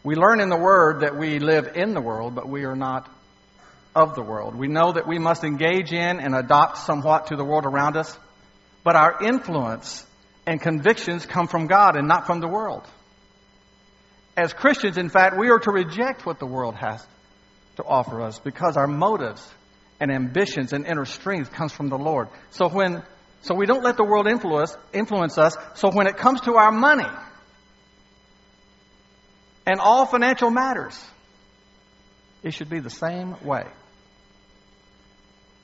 We 0.05 0.13
learn 0.13 0.39
in 0.39 0.49
the 0.49 0.57
Word 0.57 0.99
that 0.99 1.17
we 1.17 1.39
live 1.39 1.71
in 1.73 1.95
the 1.95 1.99
world, 1.99 2.35
but 2.35 2.47
we 2.47 2.63
are 2.65 2.75
not 2.75 3.09
of 3.95 4.13
the 4.13 4.21
world. 4.21 4.53
We 4.55 4.67
know 4.67 4.91
that 4.91 5.07
we 5.07 5.17
must 5.17 5.43
engage 5.43 5.91
in 5.91 6.19
and 6.19 6.35
adopt 6.35 6.77
somewhat 6.77 7.27
to 7.27 7.35
the 7.35 7.43
world 7.43 7.65
around 7.65 7.97
us, 7.97 8.15
but 8.83 8.95
our 8.95 9.23
influence 9.23 10.05
and 10.45 10.61
convictions 10.61 11.25
come 11.25 11.47
from 11.47 11.65
God 11.65 11.95
and 11.95 12.07
not 12.07 12.27
from 12.27 12.39
the 12.39 12.47
world. 12.47 12.83
As 14.37 14.53
Christians, 14.53 14.99
in 14.99 15.09
fact, 15.09 15.39
we 15.39 15.49
are 15.49 15.57
to 15.57 15.71
reject 15.71 16.23
what 16.23 16.37
the 16.37 16.45
world 16.45 16.75
has 16.75 17.03
to 17.77 17.83
offer 17.83 18.21
us 18.21 18.37
because 18.37 18.77
our 18.77 18.87
motives 18.87 19.43
and 19.99 20.11
ambitions 20.11 20.71
and 20.71 20.85
inner 20.85 21.05
strength 21.05 21.51
comes 21.51 21.73
from 21.73 21.89
the 21.89 21.97
Lord. 21.97 22.27
So 22.51 22.69
when 22.69 23.01
so 23.41 23.55
we 23.55 23.65
don't 23.65 23.83
let 23.83 23.97
the 23.97 24.03
world 24.03 24.27
influence 24.27 24.77
influence 24.93 25.39
us. 25.39 25.57
So 25.73 25.89
when 25.91 26.05
it 26.05 26.17
comes 26.17 26.41
to 26.41 26.57
our 26.57 26.71
money 26.71 27.07
and 29.65 29.79
all 29.79 30.05
financial 30.05 30.49
matters, 30.49 31.03
it 32.43 32.53
should 32.53 32.69
be 32.69 32.79
the 32.79 32.89
same 32.89 33.35
way. 33.43 33.65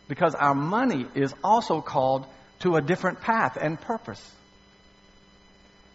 Because 0.07 0.35
our 0.35 0.55
money 0.55 1.05
is 1.15 1.33
also 1.43 1.81
called 1.81 2.25
to 2.59 2.75
a 2.75 2.81
different 2.81 3.21
path 3.21 3.57
and 3.59 3.79
purpose. 3.79 4.21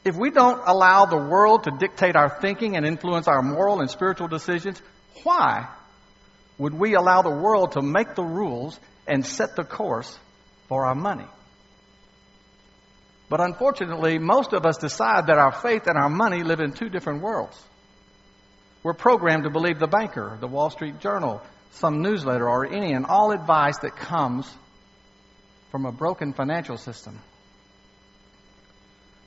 If 0.04 0.16
we 0.16 0.30
don't 0.30 0.62
allow 0.64 1.06
the 1.06 1.16
world 1.16 1.64
to 1.64 1.72
dictate 1.72 2.14
our 2.14 2.40
thinking 2.40 2.76
and 2.76 2.86
influence 2.86 3.26
our 3.26 3.42
moral 3.42 3.80
and 3.80 3.90
spiritual 3.90 4.28
decisions, 4.28 4.80
why 5.25 5.68
would 6.58 6.72
we 6.72 6.94
allow 6.94 7.22
the 7.22 7.30
world 7.30 7.72
to 7.72 7.82
make 7.82 8.14
the 8.14 8.25
rules 8.25 8.78
and 9.06 9.26
set 9.26 9.56
the 9.56 9.64
course 9.64 10.16
for 10.68 10.86
our 10.86 10.94
money? 10.94 11.26
But 13.28 13.40
unfortunately, 13.40 14.18
most 14.18 14.52
of 14.52 14.64
us 14.64 14.78
decide 14.78 15.26
that 15.26 15.38
our 15.38 15.52
faith 15.52 15.88
and 15.88 15.98
our 15.98 16.08
money 16.08 16.44
live 16.44 16.60
in 16.60 16.72
two 16.72 16.88
different 16.88 17.22
worlds. 17.22 17.60
We're 18.86 18.94
programmed 18.94 19.42
to 19.42 19.50
believe 19.50 19.80
the 19.80 19.88
banker, 19.88 20.38
the 20.38 20.46
Wall 20.46 20.70
Street 20.70 21.00
Journal, 21.00 21.42
some 21.72 22.02
newsletter, 22.02 22.48
or 22.48 22.64
any 22.64 22.92
and 22.92 23.04
all 23.04 23.32
advice 23.32 23.78
that 23.78 23.96
comes 23.96 24.48
from 25.72 25.86
a 25.86 25.90
broken 25.90 26.32
financial 26.32 26.76
system. 26.76 27.18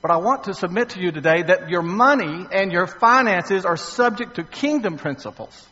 But 0.00 0.12
I 0.12 0.16
want 0.16 0.44
to 0.44 0.54
submit 0.54 0.88
to 0.90 1.00
you 1.02 1.12
today 1.12 1.42
that 1.42 1.68
your 1.68 1.82
money 1.82 2.46
and 2.50 2.72
your 2.72 2.86
finances 2.86 3.66
are 3.66 3.76
subject 3.76 4.36
to 4.36 4.44
kingdom 4.44 4.96
principles 4.96 5.68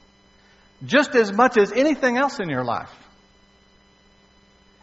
just 0.85 1.15
as 1.15 1.33
much 1.33 1.57
as 1.57 1.73
anything 1.73 2.19
else 2.19 2.41
in 2.41 2.51
your 2.51 2.65
life. 2.65 2.93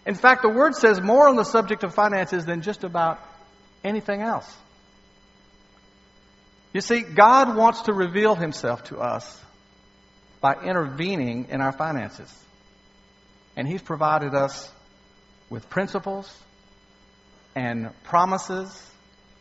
In 0.08 0.16
fact, 0.16 0.42
the 0.42 0.50
Word 0.50 0.74
says 0.74 1.00
more 1.00 1.30
on 1.30 1.36
the 1.36 1.46
subject 1.46 1.84
of 1.84 1.94
finances 1.94 2.46
than 2.46 2.64
just 2.64 2.84
about 2.84 3.20
anything 3.84 4.24
else. 4.24 4.52
You 6.76 6.82
see, 6.82 7.04
God 7.04 7.56
wants 7.56 7.84
to 7.84 7.94
reveal 7.94 8.36
Himself 8.36 8.84
to 8.90 8.98
us 8.98 9.42
by 10.42 10.56
intervening 10.56 11.48
in 11.50 11.62
our 11.62 11.72
finances. 11.72 12.30
And 13.56 13.66
He's 13.66 13.82
provided 13.82 14.36
us 14.36 14.70
with 15.50 15.70
principles 15.70 16.30
and 17.56 17.92
promises 18.04 18.92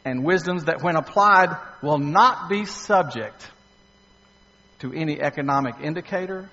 and 0.05 0.25
wisdoms 0.25 0.67
that, 0.67 0.81
when 0.81 0.95
applied, 0.95 1.49
will 1.83 1.99
not 1.99 2.49
be 2.49 2.67
subject 2.67 3.45
to 4.79 4.93
any 4.93 5.21
economic 5.21 5.81
indicator, 5.83 6.49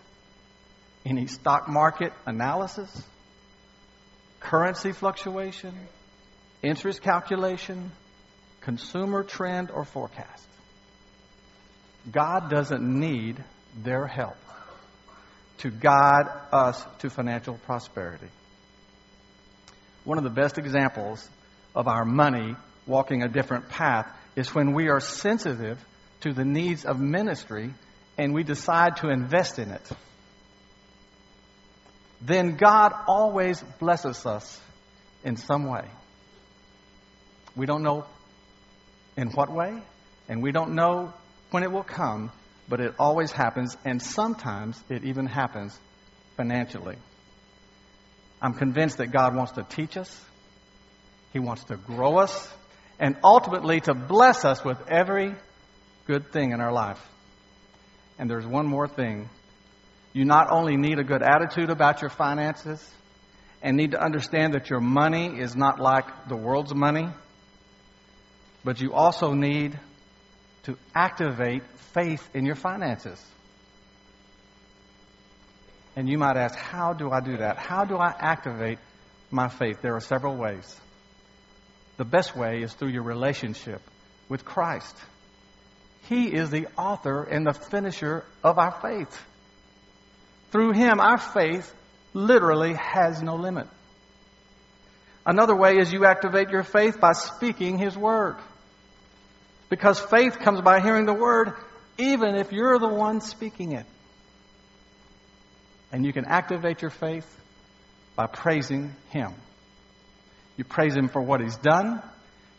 any 1.06 1.28
stock 1.28 1.70
market 1.70 2.12
analysis, 2.26 2.90
currency 4.40 4.94
fluctuation, 4.94 5.76
interest 6.64 7.04
calculation, 7.04 7.92
consumer 8.62 9.22
trend, 9.22 9.70
or 9.70 9.86
forecast. 9.86 10.48
God 12.10 12.50
doesn't 12.50 12.82
need 12.82 13.44
their 13.84 14.08
help 14.08 14.38
to 15.60 15.70
guide 15.70 16.28
us 16.52 16.84
to 17.00 17.10
financial 17.10 17.56
prosperity. 17.66 18.28
One 20.04 20.18
of 20.18 20.24
the 20.24 20.32
best 20.32 20.58
examples 20.58 21.28
of 21.76 21.88
our 21.88 22.04
money 22.04 22.56
walking 22.88 23.22
a 23.22 23.28
different 23.28 23.70
path 23.70 24.12
is 24.36 24.54
when 24.56 24.74
we 24.74 24.90
are 24.90 25.00
sensitive 25.00 25.78
to 26.22 26.34
the 26.34 26.46
needs 26.46 26.86
of 26.86 27.00
ministry 27.00 27.74
and 28.18 28.34
we 28.34 28.44
decide 28.44 28.98
to 28.98 29.10
invest 29.10 29.60
in 29.60 29.70
it, 29.70 29.88
then 32.22 32.56
God 32.56 32.94
always 33.08 33.62
blesses 33.80 34.26
us 34.26 34.60
in 35.24 35.38
some 35.38 35.66
way. 35.66 35.88
We 37.56 37.66
don't 37.66 37.84
know 37.84 38.06
in 39.18 39.30
what 39.30 39.52
way, 39.52 39.82
and 40.30 40.42
we 40.42 40.52
don't 40.52 40.74
know 40.74 41.14
when 41.52 41.64
it 41.64 41.72
will 41.72 41.84
come, 41.84 42.32
but 42.68 42.80
it 42.80 42.96
always 42.98 43.32
happens, 43.32 43.78
and 43.86 44.02
sometimes 44.02 44.82
it 44.90 45.04
even 45.04 45.28
happens 45.28 45.78
financially. 46.38 46.96
I'm 48.42 48.54
convinced 48.54 48.98
that 48.98 49.12
God 49.12 49.36
wants 49.36 49.52
to 49.54 49.64
teach 49.64 49.98
us, 49.98 50.26
He 51.34 51.40
wants 51.40 51.66
to 51.66 51.78
grow 51.78 52.18
us, 52.18 52.50
and 53.00 53.18
ultimately 53.24 53.82
to 53.82 53.94
bless 53.94 54.46
us 54.46 54.64
with 54.64 54.78
every 54.90 55.36
good 56.08 56.32
thing 56.32 56.52
in 56.52 56.62
our 56.62 56.72
life. 56.72 57.00
And 58.18 58.30
there's 58.30 58.46
one 58.46 58.66
more 58.66 58.88
thing. 58.88 59.30
You 60.14 60.26
not 60.26 60.52
only 60.52 60.78
need 60.78 61.00
a 61.00 61.04
good 61.04 61.22
attitude 61.22 61.70
about 61.70 62.02
your 62.02 62.10
finances 62.10 62.86
and 63.62 63.78
need 63.78 63.92
to 63.92 64.04
understand 64.04 64.54
that 64.54 64.70
your 64.70 64.80
money 64.80 65.40
is 65.40 65.56
not 65.56 65.80
like 65.80 66.06
the 66.28 66.36
world's 66.36 66.74
money, 66.74 67.08
but 68.64 68.80
you 68.82 68.94
also 68.94 69.34
need 69.34 69.80
to 70.64 70.78
activate 70.94 71.64
faith 71.94 72.28
in 72.34 72.46
your 72.46 72.56
finances. 72.56 73.24
And 75.96 76.10
you 76.10 76.18
might 76.18 76.38
ask, 76.38 76.56
how 76.56 76.94
do 76.94 77.12
I 77.12 77.20
do 77.20 77.38
that? 77.38 77.58
How 77.58 77.84
do 77.84 77.98
I 77.98 78.14
activate 78.18 78.80
my 79.30 79.50
faith? 79.50 79.82
There 79.82 79.96
are 79.96 80.02
several 80.02 80.36
ways. 80.36 80.76
The 81.98 82.06
best 82.06 82.36
way 82.36 82.62
is 82.62 82.74
through 82.74 82.90
your 82.90 83.04
relationship 83.04 83.82
with 84.30 84.46
Christ. 84.46 84.96
He 86.08 86.34
is 86.34 86.50
the 86.50 86.68
author 86.78 87.24
and 87.24 87.46
the 87.46 87.54
finisher 87.54 88.26
of 88.44 88.58
our 88.58 88.72
faith. 88.82 89.22
Through 90.52 90.74
Him, 90.74 91.00
our 91.00 91.18
faith 91.18 91.74
literally 92.14 92.74
has 92.74 93.22
no 93.22 93.36
limit. 93.36 93.68
Another 95.26 95.56
way 95.56 95.78
is 95.78 95.94
you 95.94 96.06
activate 96.06 96.50
your 96.50 96.64
faith 96.64 97.00
by 97.00 97.12
speaking 97.12 97.78
His 97.78 97.96
Word. 97.96 98.38
Because 99.72 100.02
faith 100.02 100.38
comes 100.38 100.60
by 100.60 100.82
hearing 100.82 101.06
the 101.06 101.14
Word, 101.14 101.54
even 101.98 102.36
if 102.36 102.52
you're 102.52 102.78
the 102.78 102.90
one 102.90 103.22
speaking 103.22 103.72
it. 103.72 103.86
And 105.94 106.06
you 106.06 106.12
can 106.12 106.26
activate 106.26 106.82
your 106.82 106.92
faith 106.92 107.26
by 108.18 108.28
praising 108.28 108.94
Him. 109.12 109.34
You 110.58 110.66
praise 110.66 110.94
Him 110.94 111.08
for 111.08 111.22
what 111.22 111.40
He's 111.40 111.56
done, 111.56 112.04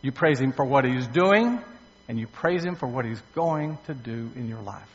you 0.01 0.11
praise 0.11 0.41
Him 0.41 0.53
for 0.53 0.65
what 0.65 0.87
He's 0.87 1.07
doing, 1.07 1.63
and 2.09 2.19
you 2.19 2.27
praise 2.27 2.65
Him 2.65 2.77
for 2.77 2.89
what 2.89 3.05
He's 3.05 3.21
going 3.35 3.77
to 3.85 3.95
do 3.95 4.31
in 4.35 4.49
your 4.49 4.63
life. 4.63 4.89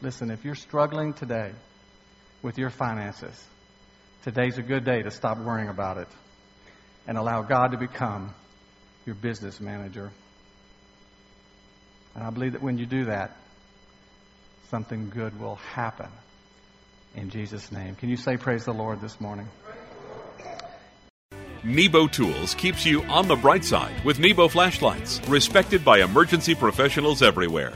Listen, 0.00 0.30
if 0.30 0.42
you're 0.42 0.54
struggling 0.54 1.12
today 1.12 1.52
with 2.40 2.56
your 2.56 2.70
finances, 2.70 3.38
today's 4.24 4.56
a 4.56 4.62
good 4.62 4.86
day 4.86 5.02
to 5.02 5.10
stop 5.10 5.36
worrying 5.36 5.68
about 5.68 5.98
it 5.98 6.08
and 7.06 7.18
allow 7.18 7.42
God 7.42 7.72
to 7.72 7.78
become 7.78 8.34
your 9.06 9.14
business 9.14 9.60
manager. 9.60 10.10
And 12.14 12.24
I 12.24 12.30
believe 12.30 12.52
that 12.52 12.62
when 12.62 12.78
you 12.78 12.86
do 12.86 13.06
that, 13.06 13.36
something 14.68 15.10
good 15.10 15.40
will 15.40 15.56
happen 15.56 16.08
In 17.14 17.30
Jesus' 17.30 17.72
name. 17.72 17.96
Can 17.96 18.08
you 18.08 18.16
say 18.16 18.36
praise 18.36 18.64
the 18.64 18.72
Lord 18.72 19.00
this 19.00 19.20
morning? 19.20 19.48
Nebo 21.62 22.06
Tools 22.06 22.54
keeps 22.54 22.86
you 22.86 23.02
on 23.04 23.28
the 23.28 23.36
bright 23.36 23.64
side 23.64 24.02
with 24.04 24.18
Nebo 24.18 24.48
flashlights, 24.48 25.20
respected 25.28 25.84
by 25.84 26.00
emergency 26.00 26.54
professionals 26.54 27.20
everywhere. 27.22 27.74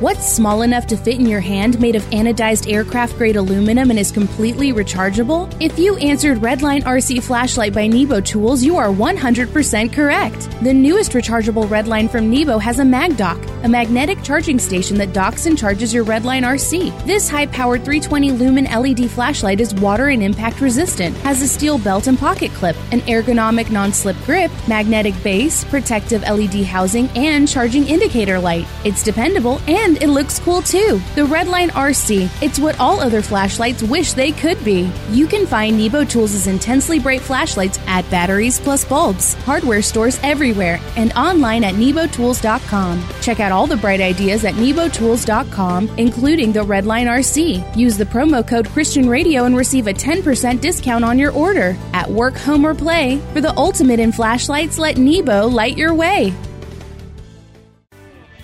What's 0.00 0.26
small 0.26 0.62
enough 0.62 0.86
to 0.86 0.96
fit 0.96 1.16
in 1.18 1.26
your 1.26 1.40
hand 1.40 1.78
made 1.78 1.94
of 1.94 2.02
anodized 2.04 2.72
aircraft 2.72 3.18
grade 3.18 3.36
aluminum 3.36 3.90
and 3.90 3.98
is 3.98 4.10
completely 4.10 4.72
rechargeable? 4.72 5.54
If 5.60 5.78
you 5.78 5.94
answered 5.98 6.38
Redline 6.38 6.84
RC 6.84 7.22
Flashlight 7.22 7.74
by 7.74 7.86
Nebo 7.86 8.22
Tools, 8.22 8.64
you 8.64 8.78
are 8.78 8.88
100% 8.88 9.92
correct. 9.92 10.48
The 10.62 10.72
newest 10.72 11.12
rechargeable 11.12 11.66
Redline 11.66 12.08
from 12.08 12.30
Nebo 12.30 12.56
has 12.56 12.78
a 12.78 12.82
MagDock, 12.82 13.62
a 13.62 13.68
magnetic 13.68 14.22
charging 14.22 14.58
station 14.58 14.96
that 14.96 15.12
docks 15.12 15.44
and 15.44 15.58
charges 15.58 15.92
your 15.92 16.06
Redline 16.06 16.44
RC. 16.44 17.04
This 17.04 17.28
high 17.28 17.44
powered 17.44 17.84
320 17.84 18.32
lumen 18.32 18.64
LED 18.64 19.10
flashlight 19.10 19.60
is 19.60 19.74
water 19.74 20.08
and 20.08 20.22
impact 20.22 20.62
resistant, 20.62 21.14
has 21.18 21.42
a 21.42 21.46
steel 21.46 21.76
belt 21.76 22.06
and 22.06 22.18
pocket 22.18 22.50
clip, 22.52 22.76
an 22.90 23.00
ergonomic 23.02 23.70
non 23.70 23.92
slip 23.92 24.16
grip, 24.24 24.50
magnetic 24.66 25.12
base, 25.22 25.62
protective 25.64 26.22
LED 26.22 26.64
housing, 26.64 27.06
and 27.10 27.46
charging 27.46 27.86
indicator 27.86 28.40
light. 28.40 28.66
It's 28.82 29.02
dependable 29.02 29.60
and 29.68 29.89
and 29.90 30.02
it 30.02 30.08
looks 30.08 30.38
cool 30.38 30.62
too. 30.62 31.00
The 31.16 31.22
Redline 31.22 31.70
RC, 31.70 32.30
it's 32.42 32.58
what 32.60 32.78
all 32.78 33.00
other 33.00 33.22
flashlights 33.22 33.82
wish 33.82 34.12
they 34.12 34.30
could 34.30 34.62
be. 34.64 34.90
You 35.10 35.26
can 35.26 35.46
find 35.46 35.76
Nebo 35.76 36.04
Tools' 36.04 36.46
intensely 36.46 37.00
bright 37.00 37.20
flashlights 37.20 37.78
at 37.86 38.08
Batteries 38.10 38.60
Plus 38.60 38.84
Bulbs, 38.84 39.34
hardware 39.44 39.82
stores 39.82 40.20
everywhere, 40.22 40.78
and 40.96 41.12
online 41.14 41.64
at 41.64 41.74
nebotools.com. 41.74 43.04
Check 43.20 43.40
out 43.40 43.52
all 43.52 43.66
the 43.66 43.76
bright 43.76 44.00
ideas 44.00 44.44
at 44.44 44.54
nebotools.com, 44.54 45.88
including 45.98 46.52
the 46.52 46.60
Redline 46.60 47.06
RC. 47.06 47.76
Use 47.76 47.96
the 47.96 48.04
promo 48.04 48.46
code 48.46 48.68
Christian 48.68 49.08
Radio 49.08 49.44
and 49.44 49.56
receive 49.56 49.88
a 49.88 49.92
10% 49.92 50.60
discount 50.60 51.04
on 51.04 51.18
your 51.18 51.32
order. 51.32 51.76
At 51.92 52.08
work, 52.08 52.36
home, 52.36 52.64
or 52.64 52.74
play, 52.74 53.18
for 53.32 53.40
the 53.40 53.56
ultimate 53.56 53.98
in 53.98 54.12
flashlights, 54.12 54.78
let 54.78 54.98
Nebo 54.98 55.48
light 55.48 55.76
your 55.76 55.94
way. 55.94 56.32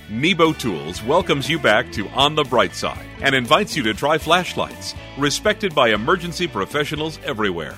Nebo 0.09 0.53
Tools 0.53 1.03
welcomes 1.03 1.51
you 1.51 1.59
back 1.59 1.91
to 1.93 2.09
On 2.11 2.37
the 2.37 2.45
Bright 2.45 2.77
Side 2.77 3.05
and 3.21 3.35
invites 3.35 3.77
you 3.77 3.83
to 3.83 3.95
try 3.95 4.19
flashlights, 4.19 4.95
respected 5.19 5.75
by 5.75 5.89
emergency 5.89 6.47
professionals 6.47 7.19
everywhere. 7.25 7.75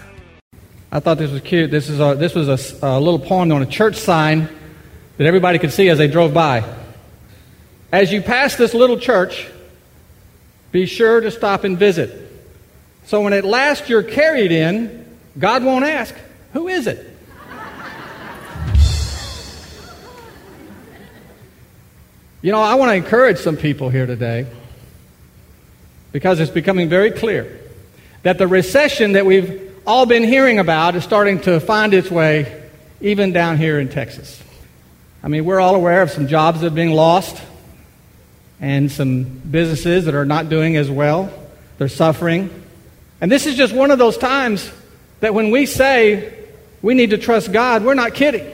I 0.92 1.00
thought 1.00 1.16
this 1.16 1.30
was 1.30 1.40
cute. 1.40 1.70
This, 1.70 1.88
is 1.88 2.00
a, 2.00 2.16
this 2.16 2.35
was 2.35 2.49
a, 2.82 2.87
a 2.87 3.00
little 3.00 3.18
poem 3.18 3.50
on 3.50 3.62
a 3.62 3.66
church 3.66 3.97
sign 3.97 4.47
that 5.16 5.26
everybody 5.26 5.58
could 5.58 5.73
see 5.73 5.88
as 5.88 5.97
they 5.97 6.08
drove 6.08 6.35
by. 6.35 6.64
As 7.90 8.12
you 8.12 8.20
pass 8.20 8.56
this 8.56 8.75
little 8.75 8.99
church, 8.99 9.49
be 10.70 10.85
sure 10.85 11.23
to 11.23 11.30
stop 11.30 11.64
and 11.64 11.78
visit. 11.78 12.30
So 13.06 13.23
when 13.23 13.32
at 13.32 13.47
last 13.47 13.88
you're 13.88 14.02
carried 14.02 14.52
in, 14.52 15.16
God 15.38 15.64
won't 15.64 15.87
ask, 15.87 16.14
Who 16.52 16.68
is 16.68 16.87
it? 16.87 17.17
You 22.40 22.52
know, 22.52 22.62
I 22.62 22.76
want 22.76 22.90
to 22.90 22.95
encourage 22.95 23.38
some 23.38 23.57
people 23.57 23.90
here 23.90 24.07
today 24.07 24.47
because 26.12 26.38
it's 26.38 26.52
becoming 26.52 26.88
very 26.88 27.11
clear 27.11 27.59
that 28.23 28.38
the 28.38 28.47
recession 28.47 29.12
that 29.12 29.26
we've 29.26 29.76
all 29.85 30.07
been 30.07 30.23
hearing 30.23 30.61
about 30.61 30.95
is 30.95 31.02
starting 31.02 31.40
to 31.40 31.59
find 31.59 31.92
its 31.92 32.12
way 32.12 32.62
even 33.00 33.33
down 33.33 33.57
here 33.57 33.80
in 33.80 33.88
Texas. 33.88 34.40
I 35.21 35.26
mean, 35.26 35.45
we're 35.47 35.59
all 35.59 35.75
aware 35.75 36.00
of 36.00 36.12
some 36.12 36.28
jobs 36.28 36.61
that 36.61 36.68
are 36.68 36.71
being 36.71 36.92
lost 36.92 37.42
and 38.61 38.90
some 38.90 39.25
businesses 39.25 40.04
that 40.04 40.14
are 40.14 40.25
not 40.25 40.49
doing 40.49 40.76
as 40.76 40.88
well. 40.88 41.33
They're 41.78 41.88
suffering. 41.88 42.50
And 43.21 43.33
this 43.33 43.47
is 43.47 43.57
just 43.57 43.75
one 43.75 43.90
of 43.90 43.99
those 43.99 44.16
times 44.16 44.71
that 45.18 45.35
when 45.35 45.50
we 45.50 45.66
say 45.66 46.38
we 46.83 46.95
need 46.95 47.11
to 47.11 47.18
trust 47.18 47.50
God, 47.50 47.83
we're 47.83 47.95
not 47.95 48.14
kidding. 48.14 48.49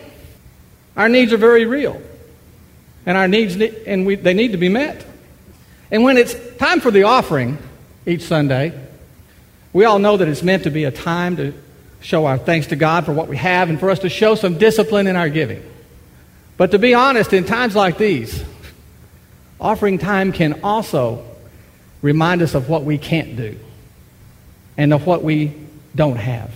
Our 0.96 1.10
needs 1.10 1.34
are 1.34 1.38
very 1.38 1.66
real 1.66 2.00
and 3.06 3.16
our 3.16 3.28
needs 3.28 3.56
and 3.86 4.06
we, 4.06 4.14
they 4.14 4.34
need 4.34 4.52
to 4.52 4.58
be 4.58 4.68
met. 4.68 5.04
And 5.90 6.02
when 6.02 6.16
it's 6.16 6.34
time 6.56 6.80
for 6.80 6.90
the 6.90 7.04
offering 7.04 7.58
each 8.06 8.22
Sunday, 8.22 8.72
we 9.72 9.84
all 9.84 9.98
know 9.98 10.16
that 10.16 10.28
it's 10.28 10.42
meant 10.42 10.64
to 10.64 10.70
be 10.70 10.84
a 10.84 10.90
time 10.90 11.36
to 11.36 11.52
show 12.00 12.26
our 12.26 12.38
thanks 12.38 12.68
to 12.68 12.76
God 12.76 13.04
for 13.04 13.12
what 13.12 13.28
we 13.28 13.36
have 13.36 13.68
and 13.70 13.80
for 13.80 13.90
us 13.90 14.00
to 14.00 14.08
show 14.08 14.34
some 14.34 14.58
discipline 14.58 15.06
in 15.06 15.16
our 15.16 15.28
giving. 15.28 15.62
But 16.56 16.70
to 16.70 16.78
be 16.78 16.94
honest, 16.94 17.32
in 17.32 17.44
times 17.44 17.74
like 17.74 17.98
these, 17.98 18.42
offering 19.60 19.98
time 19.98 20.32
can 20.32 20.60
also 20.62 21.24
remind 22.02 22.42
us 22.42 22.54
of 22.54 22.68
what 22.68 22.84
we 22.84 22.98
can't 22.98 23.36
do 23.36 23.58
and 24.76 24.92
of 24.92 25.06
what 25.06 25.22
we 25.22 25.54
don't 25.94 26.16
have 26.16 26.52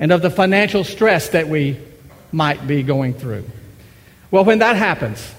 and 0.00 0.12
of 0.12 0.22
the 0.22 0.30
financial 0.30 0.84
stress 0.84 1.30
that 1.30 1.48
we 1.48 1.78
might 2.32 2.66
be 2.66 2.82
going 2.82 3.14
through. 3.14 3.44
Well, 4.30 4.44
when 4.44 4.58
that 4.58 4.76
happens, 4.76 5.34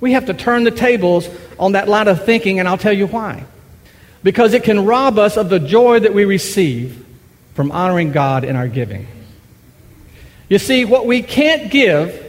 we 0.00 0.12
have 0.12 0.26
to 0.26 0.34
turn 0.34 0.64
the 0.64 0.70
tables 0.70 1.28
on 1.58 1.72
that 1.72 1.88
line 1.88 2.08
of 2.08 2.24
thinking, 2.24 2.58
and 2.58 2.68
I'll 2.68 2.78
tell 2.78 2.92
you 2.92 3.06
why. 3.06 3.44
Because 4.22 4.54
it 4.54 4.64
can 4.64 4.84
rob 4.84 5.18
us 5.18 5.36
of 5.36 5.48
the 5.48 5.58
joy 5.58 6.00
that 6.00 6.14
we 6.14 6.24
receive 6.24 7.04
from 7.54 7.70
honoring 7.72 8.12
God 8.12 8.44
in 8.44 8.56
our 8.56 8.68
giving. 8.68 9.06
You 10.48 10.58
see, 10.58 10.84
what 10.84 11.06
we 11.06 11.22
can't 11.22 11.70
give 11.70 12.20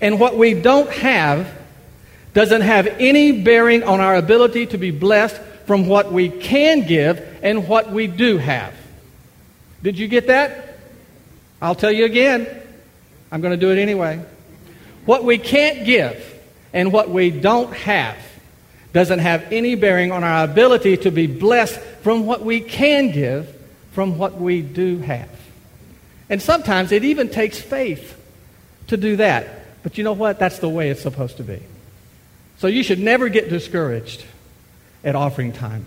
and 0.00 0.18
what 0.18 0.36
we 0.36 0.54
don't 0.54 0.90
have 0.90 1.52
doesn't 2.32 2.60
have 2.60 2.86
any 2.86 3.42
bearing 3.42 3.82
on 3.82 4.00
our 4.00 4.16
ability 4.16 4.66
to 4.66 4.78
be 4.78 4.90
blessed 4.90 5.36
from 5.66 5.86
what 5.86 6.12
we 6.12 6.28
can 6.30 6.86
give 6.86 7.20
and 7.42 7.68
what 7.68 7.90
we 7.90 8.06
do 8.06 8.38
have. 8.38 8.72
Did 9.82 9.98
you 9.98 10.08
get 10.08 10.28
that? 10.28 10.78
I'll 11.60 11.74
tell 11.74 11.92
you 11.92 12.04
again. 12.04 12.46
I'm 13.30 13.40
going 13.40 13.52
to 13.52 13.60
do 13.60 13.70
it 13.70 13.78
anyway. 13.78 14.24
What 15.08 15.24
we 15.24 15.38
can't 15.38 15.86
give 15.86 16.22
and 16.74 16.92
what 16.92 17.08
we 17.08 17.30
don't 17.30 17.72
have 17.72 18.18
doesn't 18.92 19.20
have 19.20 19.50
any 19.50 19.74
bearing 19.74 20.12
on 20.12 20.22
our 20.22 20.44
ability 20.44 20.98
to 20.98 21.10
be 21.10 21.26
blessed 21.26 21.80
from 22.02 22.26
what 22.26 22.42
we 22.42 22.60
can 22.60 23.10
give 23.10 23.50
from 23.92 24.18
what 24.18 24.38
we 24.38 24.60
do 24.60 24.98
have. 24.98 25.30
And 26.28 26.42
sometimes 26.42 26.92
it 26.92 27.04
even 27.04 27.30
takes 27.30 27.58
faith 27.58 28.22
to 28.88 28.98
do 28.98 29.16
that. 29.16 29.82
But 29.82 29.96
you 29.96 30.04
know 30.04 30.12
what? 30.12 30.38
That's 30.38 30.58
the 30.58 30.68
way 30.68 30.90
it's 30.90 31.00
supposed 31.00 31.38
to 31.38 31.42
be. 31.42 31.62
So 32.58 32.66
you 32.66 32.82
should 32.82 32.98
never 32.98 33.30
get 33.30 33.48
discouraged 33.48 34.26
at 35.02 35.16
offering 35.16 35.52
time 35.54 35.86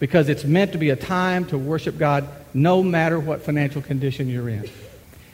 because 0.00 0.28
it's 0.28 0.44
meant 0.44 0.72
to 0.72 0.78
be 0.78 0.90
a 0.90 0.96
time 0.96 1.46
to 1.46 1.56
worship 1.56 1.96
God 1.96 2.28
no 2.52 2.82
matter 2.82 3.18
what 3.18 3.40
financial 3.40 3.80
condition 3.80 4.28
you're 4.28 4.50
in. 4.50 4.68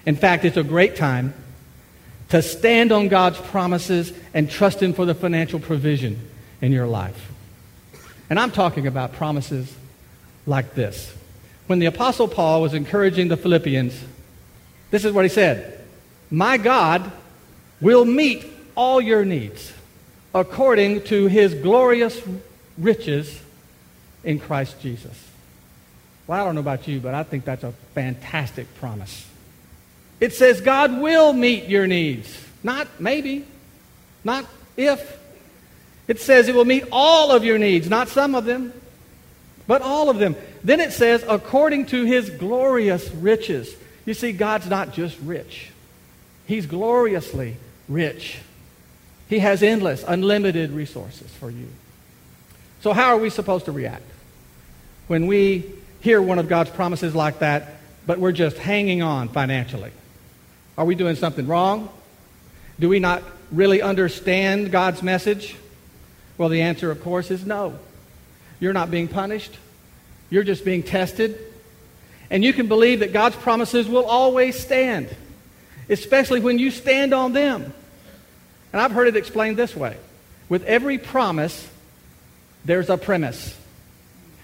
In 0.06 0.14
fact, 0.14 0.44
it's 0.44 0.56
a 0.56 0.62
great 0.62 0.94
time 0.94 1.34
to 2.30 2.42
stand 2.42 2.92
on 2.92 3.08
God's 3.08 3.38
promises 3.38 4.12
and 4.34 4.50
trust 4.50 4.82
Him 4.82 4.92
for 4.92 5.06
the 5.06 5.14
financial 5.14 5.60
provision 5.60 6.28
in 6.60 6.72
your 6.72 6.86
life. 6.86 7.32
And 8.30 8.38
I'm 8.38 8.50
talking 8.50 8.86
about 8.86 9.12
promises 9.12 9.74
like 10.46 10.74
this. 10.74 11.14
When 11.66 11.78
the 11.78 11.86
Apostle 11.86 12.28
Paul 12.28 12.62
was 12.62 12.74
encouraging 12.74 13.28
the 13.28 13.36
Philippians, 13.36 13.98
this 14.90 15.04
is 15.04 15.12
what 15.12 15.24
he 15.24 15.28
said 15.28 15.84
My 16.30 16.56
God 16.56 17.10
will 17.80 18.04
meet 18.04 18.46
all 18.74 19.00
your 19.00 19.24
needs 19.24 19.72
according 20.34 21.02
to 21.04 21.26
his 21.26 21.54
glorious 21.54 22.20
riches 22.76 23.40
in 24.24 24.38
Christ 24.38 24.80
Jesus. 24.80 25.26
Well, 26.26 26.40
I 26.40 26.44
don't 26.44 26.54
know 26.54 26.60
about 26.60 26.86
you, 26.86 27.00
but 27.00 27.14
I 27.14 27.22
think 27.22 27.44
that's 27.44 27.64
a 27.64 27.72
fantastic 27.94 28.72
promise. 28.76 29.27
It 30.20 30.32
says 30.32 30.60
God 30.60 31.00
will 31.00 31.32
meet 31.32 31.64
your 31.64 31.86
needs. 31.86 32.44
Not 32.62 32.88
maybe, 33.00 33.44
not 34.24 34.46
if. 34.76 35.18
It 36.08 36.20
says 36.20 36.48
it 36.48 36.54
will 36.54 36.64
meet 36.64 36.84
all 36.90 37.30
of 37.30 37.44
your 37.44 37.58
needs, 37.58 37.88
not 37.88 38.08
some 38.08 38.34
of 38.34 38.44
them, 38.44 38.72
but 39.66 39.82
all 39.82 40.08
of 40.08 40.18
them. 40.18 40.34
Then 40.64 40.80
it 40.80 40.92
says, 40.92 41.24
according 41.28 41.86
to 41.86 42.04
his 42.04 42.30
glorious 42.30 43.10
riches. 43.10 43.74
You 44.06 44.14
see, 44.14 44.32
God's 44.32 44.68
not 44.68 44.94
just 44.94 45.18
rich, 45.20 45.70
he's 46.46 46.66
gloriously 46.66 47.56
rich. 47.88 48.38
He 49.28 49.40
has 49.40 49.62
endless, 49.62 50.02
unlimited 50.08 50.70
resources 50.70 51.30
for 51.32 51.50
you. 51.50 51.68
So, 52.80 52.94
how 52.94 53.08
are 53.08 53.18
we 53.18 53.28
supposed 53.28 53.66
to 53.66 53.72
react 53.72 54.04
when 55.06 55.26
we 55.26 55.66
hear 56.00 56.22
one 56.22 56.38
of 56.38 56.48
God's 56.48 56.70
promises 56.70 57.14
like 57.14 57.40
that, 57.40 57.74
but 58.06 58.18
we're 58.18 58.32
just 58.32 58.56
hanging 58.56 59.02
on 59.02 59.28
financially? 59.28 59.90
Are 60.78 60.84
we 60.84 60.94
doing 60.94 61.16
something 61.16 61.48
wrong? 61.48 61.88
Do 62.78 62.88
we 62.88 63.00
not 63.00 63.24
really 63.50 63.82
understand 63.82 64.70
God's 64.70 65.02
message? 65.02 65.56
Well, 66.38 66.48
the 66.48 66.62
answer, 66.62 66.92
of 66.92 67.02
course, 67.02 67.32
is 67.32 67.44
no. 67.44 67.76
You're 68.60 68.72
not 68.72 68.88
being 68.88 69.08
punished, 69.08 69.58
you're 70.30 70.44
just 70.44 70.64
being 70.64 70.84
tested. 70.84 71.36
And 72.30 72.44
you 72.44 72.52
can 72.52 72.68
believe 72.68 73.00
that 73.00 73.12
God's 73.12 73.36
promises 73.36 73.88
will 73.88 74.04
always 74.04 74.56
stand, 74.56 75.08
especially 75.88 76.40
when 76.40 76.58
you 76.58 76.70
stand 76.70 77.12
on 77.12 77.32
them. 77.32 77.72
And 78.72 78.82
I've 78.82 78.92
heard 78.92 79.08
it 79.08 79.16
explained 79.16 79.56
this 79.56 79.74
way 79.74 79.96
with 80.48 80.62
every 80.64 80.98
promise, 80.98 81.68
there's 82.64 82.88
a 82.88 82.96
premise. 82.96 83.58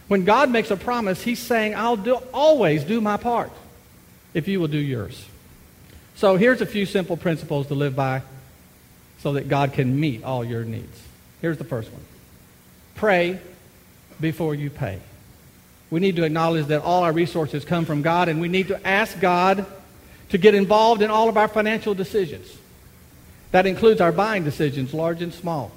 When 0.09 0.25
God 0.25 0.51
makes 0.51 0.73
a 0.73 0.77
promise, 0.77 1.23
He's 1.23 1.39
saying, 1.39 1.77
I'll 1.77 1.97
do, 1.97 2.15
always 2.33 2.83
do 2.83 3.01
my 3.01 3.19
part 3.19 3.53
if 4.33 4.49
you 4.49 4.59
will 4.59 4.69
do 4.69 4.79
yours. 4.79 5.25
So 6.17 6.37
here's 6.37 6.61
a 6.61 6.67
few 6.67 6.87
simple 6.87 7.17
principles 7.17 7.67
to 7.69 7.75
live 7.75 7.97
by 7.97 8.23
so 9.19 9.33
that 9.33 9.49
God 9.49 9.73
can 9.73 9.99
meet 9.99 10.23
all 10.23 10.45
your 10.45 10.65
needs. 10.65 11.03
Here's 11.41 11.59
the 11.59 11.65
first 11.65 11.91
one 11.93 12.03
pray 12.95 13.39
before 14.21 14.55
you 14.55 14.71
pay. 14.71 15.01
We 15.91 16.01
need 16.01 16.17
to 16.17 16.25
acknowledge 16.25 16.67
that 16.67 16.83
all 16.83 17.03
our 17.03 17.13
resources 17.13 17.65
come 17.65 17.85
from 17.85 18.03
God, 18.03 18.29
and 18.29 18.41
we 18.41 18.49
need 18.49 18.69
to 18.69 18.87
ask 18.87 19.19
God 19.21 19.67
to 20.31 20.39
get 20.39 20.55
involved 20.55 21.03
in 21.03 21.11
all 21.11 21.29
of 21.29 21.37
our 21.37 21.49
financial 21.49 21.95
decisions. 21.95 22.57
That 23.51 23.67
includes 23.67 24.01
our 24.01 24.11
buying 24.11 24.43
decisions, 24.43 24.95
large 24.95 25.23
and 25.23 25.33
small. 25.33 25.71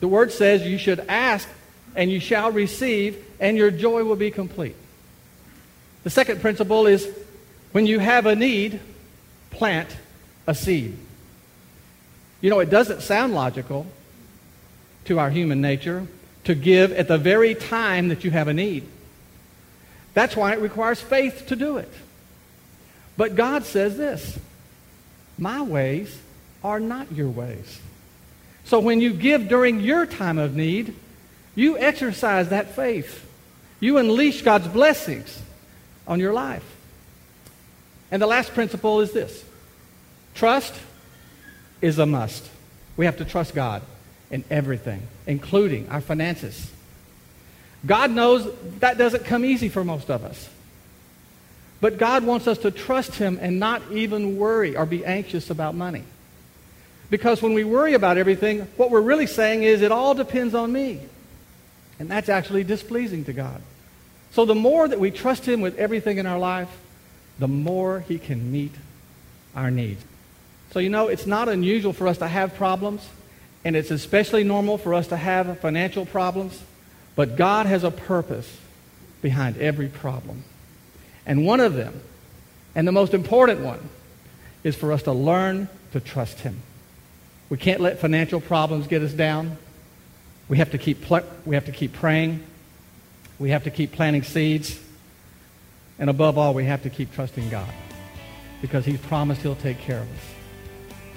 The 0.00 0.08
Word 0.08 0.32
says 0.32 0.62
you 0.62 0.78
should 0.78 1.00
ask 1.08 1.48
and 1.96 2.10
you 2.10 2.20
shall 2.20 2.52
receive, 2.52 3.24
and 3.40 3.56
your 3.56 3.70
joy 3.70 4.04
will 4.04 4.16
be 4.16 4.30
complete. 4.30 4.76
The 6.04 6.10
second 6.10 6.40
principle 6.40 6.86
is 6.86 7.08
when 7.72 7.86
you 7.86 7.98
have 7.98 8.26
a 8.26 8.36
need, 8.36 8.78
plant 9.50 9.88
a 10.46 10.54
seed. 10.54 10.96
You 12.40 12.50
know, 12.50 12.60
it 12.60 12.70
doesn't 12.70 13.02
sound 13.02 13.34
logical 13.34 13.86
to 15.06 15.18
our 15.18 15.30
human 15.30 15.60
nature 15.60 16.06
to 16.44 16.54
give 16.54 16.92
at 16.92 17.08
the 17.08 17.18
very 17.18 17.54
time 17.54 18.08
that 18.08 18.24
you 18.24 18.30
have 18.30 18.48
a 18.48 18.54
need. 18.54 18.86
That's 20.14 20.36
why 20.36 20.52
it 20.52 20.60
requires 20.60 21.00
faith 21.00 21.46
to 21.48 21.56
do 21.56 21.78
it. 21.78 21.92
But 23.16 23.34
God 23.34 23.64
says 23.64 23.96
this 23.96 24.38
My 25.38 25.62
ways 25.62 26.16
are 26.62 26.80
not 26.80 27.12
your 27.12 27.28
ways. 27.28 27.80
So 28.64 28.80
when 28.80 29.00
you 29.00 29.12
give 29.12 29.48
during 29.48 29.80
your 29.80 30.06
time 30.06 30.38
of 30.38 30.56
need, 30.56 30.94
you 31.54 31.78
exercise 31.78 32.48
that 32.50 32.74
faith. 32.74 33.24
You 33.78 33.98
unleash 33.98 34.42
God's 34.42 34.68
blessings 34.68 35.40
on 36.06 36.20
your 36.20 36.32
life. 36.32 36.64
And 38.10 38.22
the 38.22 38.26
last 38.26 38.54
principle 38.54 39.00
is 39.00 39.12
this 39.12 39.44
trust 40.34 40.74
is 41.80 41.98
a 41.98 42.06
must. 42.06 42.48
We 42.96 43.04
have 43.06 43.18
to 43.18 43.24
trust 43.24 43.54
God 43.54 43.82
in 44.30 44.44
everything, 44.50 45.02
including 45.26 45.88
our 45.88 46.00
finances. 46.00 46.70
God 47.84 48.10
knows 48.10 48.50
that 48.80 48.98
doesn't 48.98 49.24
come 49.24 49.44
easy 49.44 49.68
for 49.68 49.84
most 49.84 50.10
of 50.10 50.24
us. 50.24 50.48
But 51.80 51.98
God 51.98 52.24
wants 52.24 52.46
us 52.46 52.58
to 52.58 52.70
trust 52.70 53.16
Him 53.16 53.38
and 53.40 53.60
not 53.60 53.82
even 53.92 54.36
worry 54.36 54.76
or 54.76 54.86
be 54.86 55.04
anxious 55.04 55.50
about 55.50 55.74
money. 55.74 56.04
Because 57.10 57.42
when 57.42 57.52
we 57.52 57.64
worry 57.64 57.94
about 57.94 58.18
everything, 58.18 58.60
what 58.76 58.90
we're 58.90 59.00
really 59.00 59.26
saying 59.26 59.62
is 59.62 59.82
it 59.82 59.92
all 59.92 60.14
depends 60.14 60.54
on 60.54 60.72
me. 60.72 61.00
And 61.98 62.10
that's 62.10 62.28
actually 62.28 62.64
displeasing 62.64 63.24
to 63.26 63.32
God. 63.32 63.60
So 64.32 64.44
the 64.44 64.54
more 64.54 64.88
that 64.88 64.98
we 64.98 65.10
trust 65.10 65.46
Him 65.46 65.60
with 65.60 65.76
everything 65.78 66.18
in 66.18 66.26
our 66.26 66.38
life, 66.38 66.68
the 67.38 67.48
more 67.48 68.00
He 68.00 68.18
can 68.18 68.50
meet 68.50 68.72
our 69.54 69.70
needs. 69.70 70.02
So, 70.72 70.78
you 70.78 70.90
know, 70.90 71.08
it's 71.08 71.26
not 71.26 71.48
unusual 71.48 71.92
for 71.92 72.08
us 72.08 72.18
to 72.18 72.28
have 72.28 72.54
problems, 72.54 73.08
and 73.64 73.76
it's 73.76 73.90
especially 73.90 74.44
normal 74.44 74.78
for 74.78 74.94
us 74.94 75.08
to 75.08 75.16
have 75.16 75.58
financial 75.60 76.06
problems, 76.06 76.62
but 77.14 77.36
God 77.36 77.66
has 77.66 77.84
a 77.84 77.90
purpose 77.90 78.58
behind 79.22 79.56
every 79.58 79.88
problem. 79.88 80.44
And 81.24 81.46
one 81.46 81.60
of 81.60 81.74
them, 81.74 82.00
and 82.74 82.86
the 82.86 82.92
most 82.92 83.14
important 83.14 83.60
one, 83.60 83.88
is 84.62 84.76
for 84.76 84.92
us 84.92 85.02
to 85.04 85.12
learn 85.12 85.68
to 85.92 86.00
trust 86.00 86.40
Him. 86.40 86.60
We 87.48 87.56
can't 87.56 87.80
let 87.80 88.00
financial 88.00 88.40
problems 88.40 88.86
get 88.86 89.02
us 89.02 89.12
down. 89.12 89.56
We 90.48 90.58
have 90.58 90.72
to 90.72 90.78
keep, 90.78 91.02
pl- 91.02 91.24
we 91.44 91.54
have 91.54 91.64
to 91.66 91.72
keep 91.72 91.92
praying. 91.92 92.44
We 93.38 93.50
have 93.50 93.64
to 93.64 93.70
keep 93.70 93.92
planting 93.92 94.22
seeds. 94.22 94.78
And 95.98 96.10
above 96.10 96.36
all, 96.36 96.54
we 96.54 96.64
have 96.64 96.82
to 96.82 96.90
keep 96.90 97.12
trusting 97.12 97.48
God 97.48 97.68
because 98.60 98.84
He's 98.84 99.00
promised 99.00 99.42
He'll 99.42 99.54
take 99.56 99.78
care 99.78 100.00
of 100.00 100.12
us. 100.12 100.24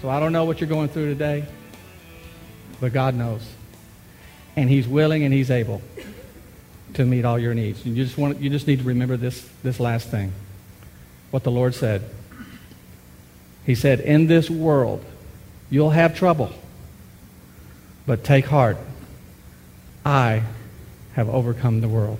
So 0.01 0.09
I 0.09 0.19
don't 0.19 0.31
know 0.31 0.45
what 0.45 0.61
you're 0.61 0.69
going 0.69 0.89
through 0.89 1.07
today, 1.07 1.45
but 2.79 2.93
God 2.93 3.15
knows. 3.15 3.41
And 4.55 4.69
He's 4.69 4.87
willing 4.87 5.23
and 5.23 5.33
He's 5.33 5.51
able 5.51 5.81
to 6.93 7.05
meet 7.05 7.25
all 7.25 7.37
your 7.37 7.53
needs. 7.53 7.85
And 7.85 7.95
You 7.95 8.05
just, 8.05 8.17
want, 8.17 8.39
you 8.39 8.49
just 8.49 8.67
need 8.67 8.79
to 8.79 8.85
remember 8.85 9.17
this, 9.17 9.47
this 9.63 9.79
last 9.79 10.09
thing 10.09 10.31
what 11.31 11.43
the 11.43 11.51
Lord 11.51 11.75
said. 11.75 12.03
He 13.65 13.75
said, 13.75 13.99
In 13.99 14.27
this 14.27 14.49
world, 14.49 15.03
you'll 15.69 15.91
have 15.91 16.15
trouble, 16.15 16.51
but 18.05 18.23
take 18.23 18.45
heart. 18.45 18.77
I 20.05 20.43
have 21.13 21.29
overcome 21.29 21.81
the 21.81 21.87
world. 21.87 22.19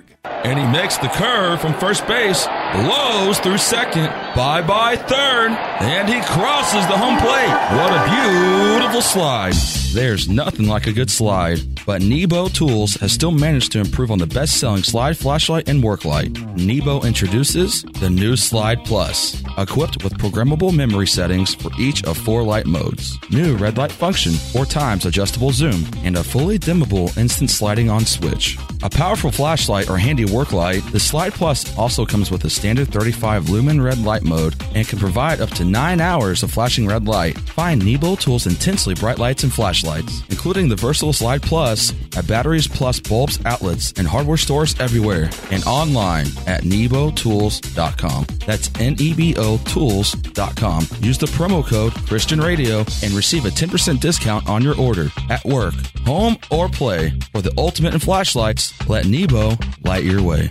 And 0.23 0.59
he 0.59 0.65
makes 0.67 0.97
the 0.97 1.07
curve 1.07 1.61
from 1.61 1.73
first 1.79 2.05
base, 2.07 2.45
blows 2.73 3.39
through 3.39 3.57
second, 3.57 4.09
bye 4.35 4.61
bye 4.61 4.95
third, 4.95 5.51
and 5.81 6.07
he 6.07 6.21
crosses 6.21 6.85
the 6.87 6.97
home 6.97 7.17
plate. 7.17 7.49
What 7.77 7.91
a 7.91 8.09
beautiful 8.09 9.01
slide. 9.01 9.53
There's 9.93 10.29
nothing 10.29 10.67
like 10.67 10.87
a 10.87 10.93
good 10.93 11.11
slide, 11.11 11.59
but 11.85 12.01
Nebo 12.01 12.47
Tools 12.47 12.93
has 12.95 13.11
still 13.11 13.31
managed 13.31 13.73
to 13.73 13.79
improve 13.79 14.09
on 14.09 14.19
the 14.19 14.27
best 14.27 14.57
selling 14.57 14.83
slide 14.83 15.17
flashlight 15.17 15.67
and 15.67 15.83
work 15.83 16.05
light. 16.05 16.31
Nebo 16.55 17.01
introduces 17.01 17.83
the 17.99 18.09
new 18.09 18.37
Slide 18.37 18.85
Plus, 18.85 19.43
equipped 19.57 20.01
with 20.01 20.13
programmable 20.17 20.73
memory 20.73 21.07
settings 21.07 21.53
for 21.55 21.71
each 21.77 22.05
of 22.05 22.17
four 22.17 22.41
light 22.43 22.67
modes, 22.67 23.17
new 23.31 23.57
red 23.57 23.77
light 23.77 23.91
function, 23.91 24.31
four 24.31 24.65
times 24.65 25.05
adjustable 25.05 25.51
zoom, 25.51 25.85
and 26.03 26.15
a 26.15 26.23
fully 26.23 26.57
dimmable 26.57 27.15
instant 27.17 27.49
sliding 27.49 27.89
on 27.89 28.05
switch. 28.05 28.57
A 28.83 28.89
powerful 28.89 29.29
flashlight 29.31 29.89
or 29.89 29.97
handy 29.97 30.23
work 30.25 30.53
light, 30.53 30.83
the 30.93 30.99
Slide 31.01 31.33
Plus 31.33 31.77
also 31.77 32.05
comes 32.05 32.31
with 32.31 32.45
a 32.45 32.49
standard 32.49 32.87
35 32.87 33.49
lumen 33.49 33.81
red 33.81 33.97
light 33.99 34.20
mode 34.23 34.55
and 34.75 34.87
can 34.87 34.99
provide 34.99 35.41
up 35.41 35.49
to 35.51 35.65
9 35.65 36.01
hours 36.01 36.43
of 36.43 36.51
flashing 36.51 36.87
red 36.87 37.07
light. 37.07 37.37
Find 37.37 37.83
Nebo 37.85 38.15
Tools' 38.15 38.47
intensely 38.47 38.95
bright 38.95 39.19
lights 39.19 39.43
and 39.43 39.53
flashlights, 39.53 40.23
including 40.29 40.69
the 40.69 40.75
versatile 40.75 41.13
Slide 41.13 41.41
Plus 41.41 41.93
at 42.15 42.27
Batteries 42.27 42.67
Plus 42.67 42.99
bulbs 42.99 43.39
outlets 43.45 43.93
and 43.97 44.07
hardware 44.07 44.37
stores 44.37 44.75
everywhere 44.79 45.29
and 45.51 45.63
online 45.65 46.27
at 46.47 46.63
nebotools.com. 46.63 48.25
That's 48.45 48.69
N 48.79 48.95
E 48.99 49.13
B 49.13 49.35
O 49.37 49.57
tools.com. 49.65 50.87
Use 51.01 51.17
the 51.17 51.27
promo 51.27 51.65
code 51.65 51.93
Christian 52.07 52.39
Radio 52.41 52.79
and 53.03 53.11
receive 53.11 53.45
a 53.45 53.49
10% 53.49 53.99
discount 53.99 54.47
on 54.49 54.61
your 54.61 54.77
order 54.77 55.09
at 55.29 55.43
work, 55.45 55.73
home, 56.05 56.37
or 56.49 56.67
play. 56.69 57.13
For 57.31 57.41
the 57.41 57.53
ultimate 57.57 57.93
in 57.93 57.99
flashlights, 57.99 58.73
let 58.87 59.05
Nebo 59.05 59.53
light 59.83 60.03
your 60.03 60.21
way. 60.21 60.49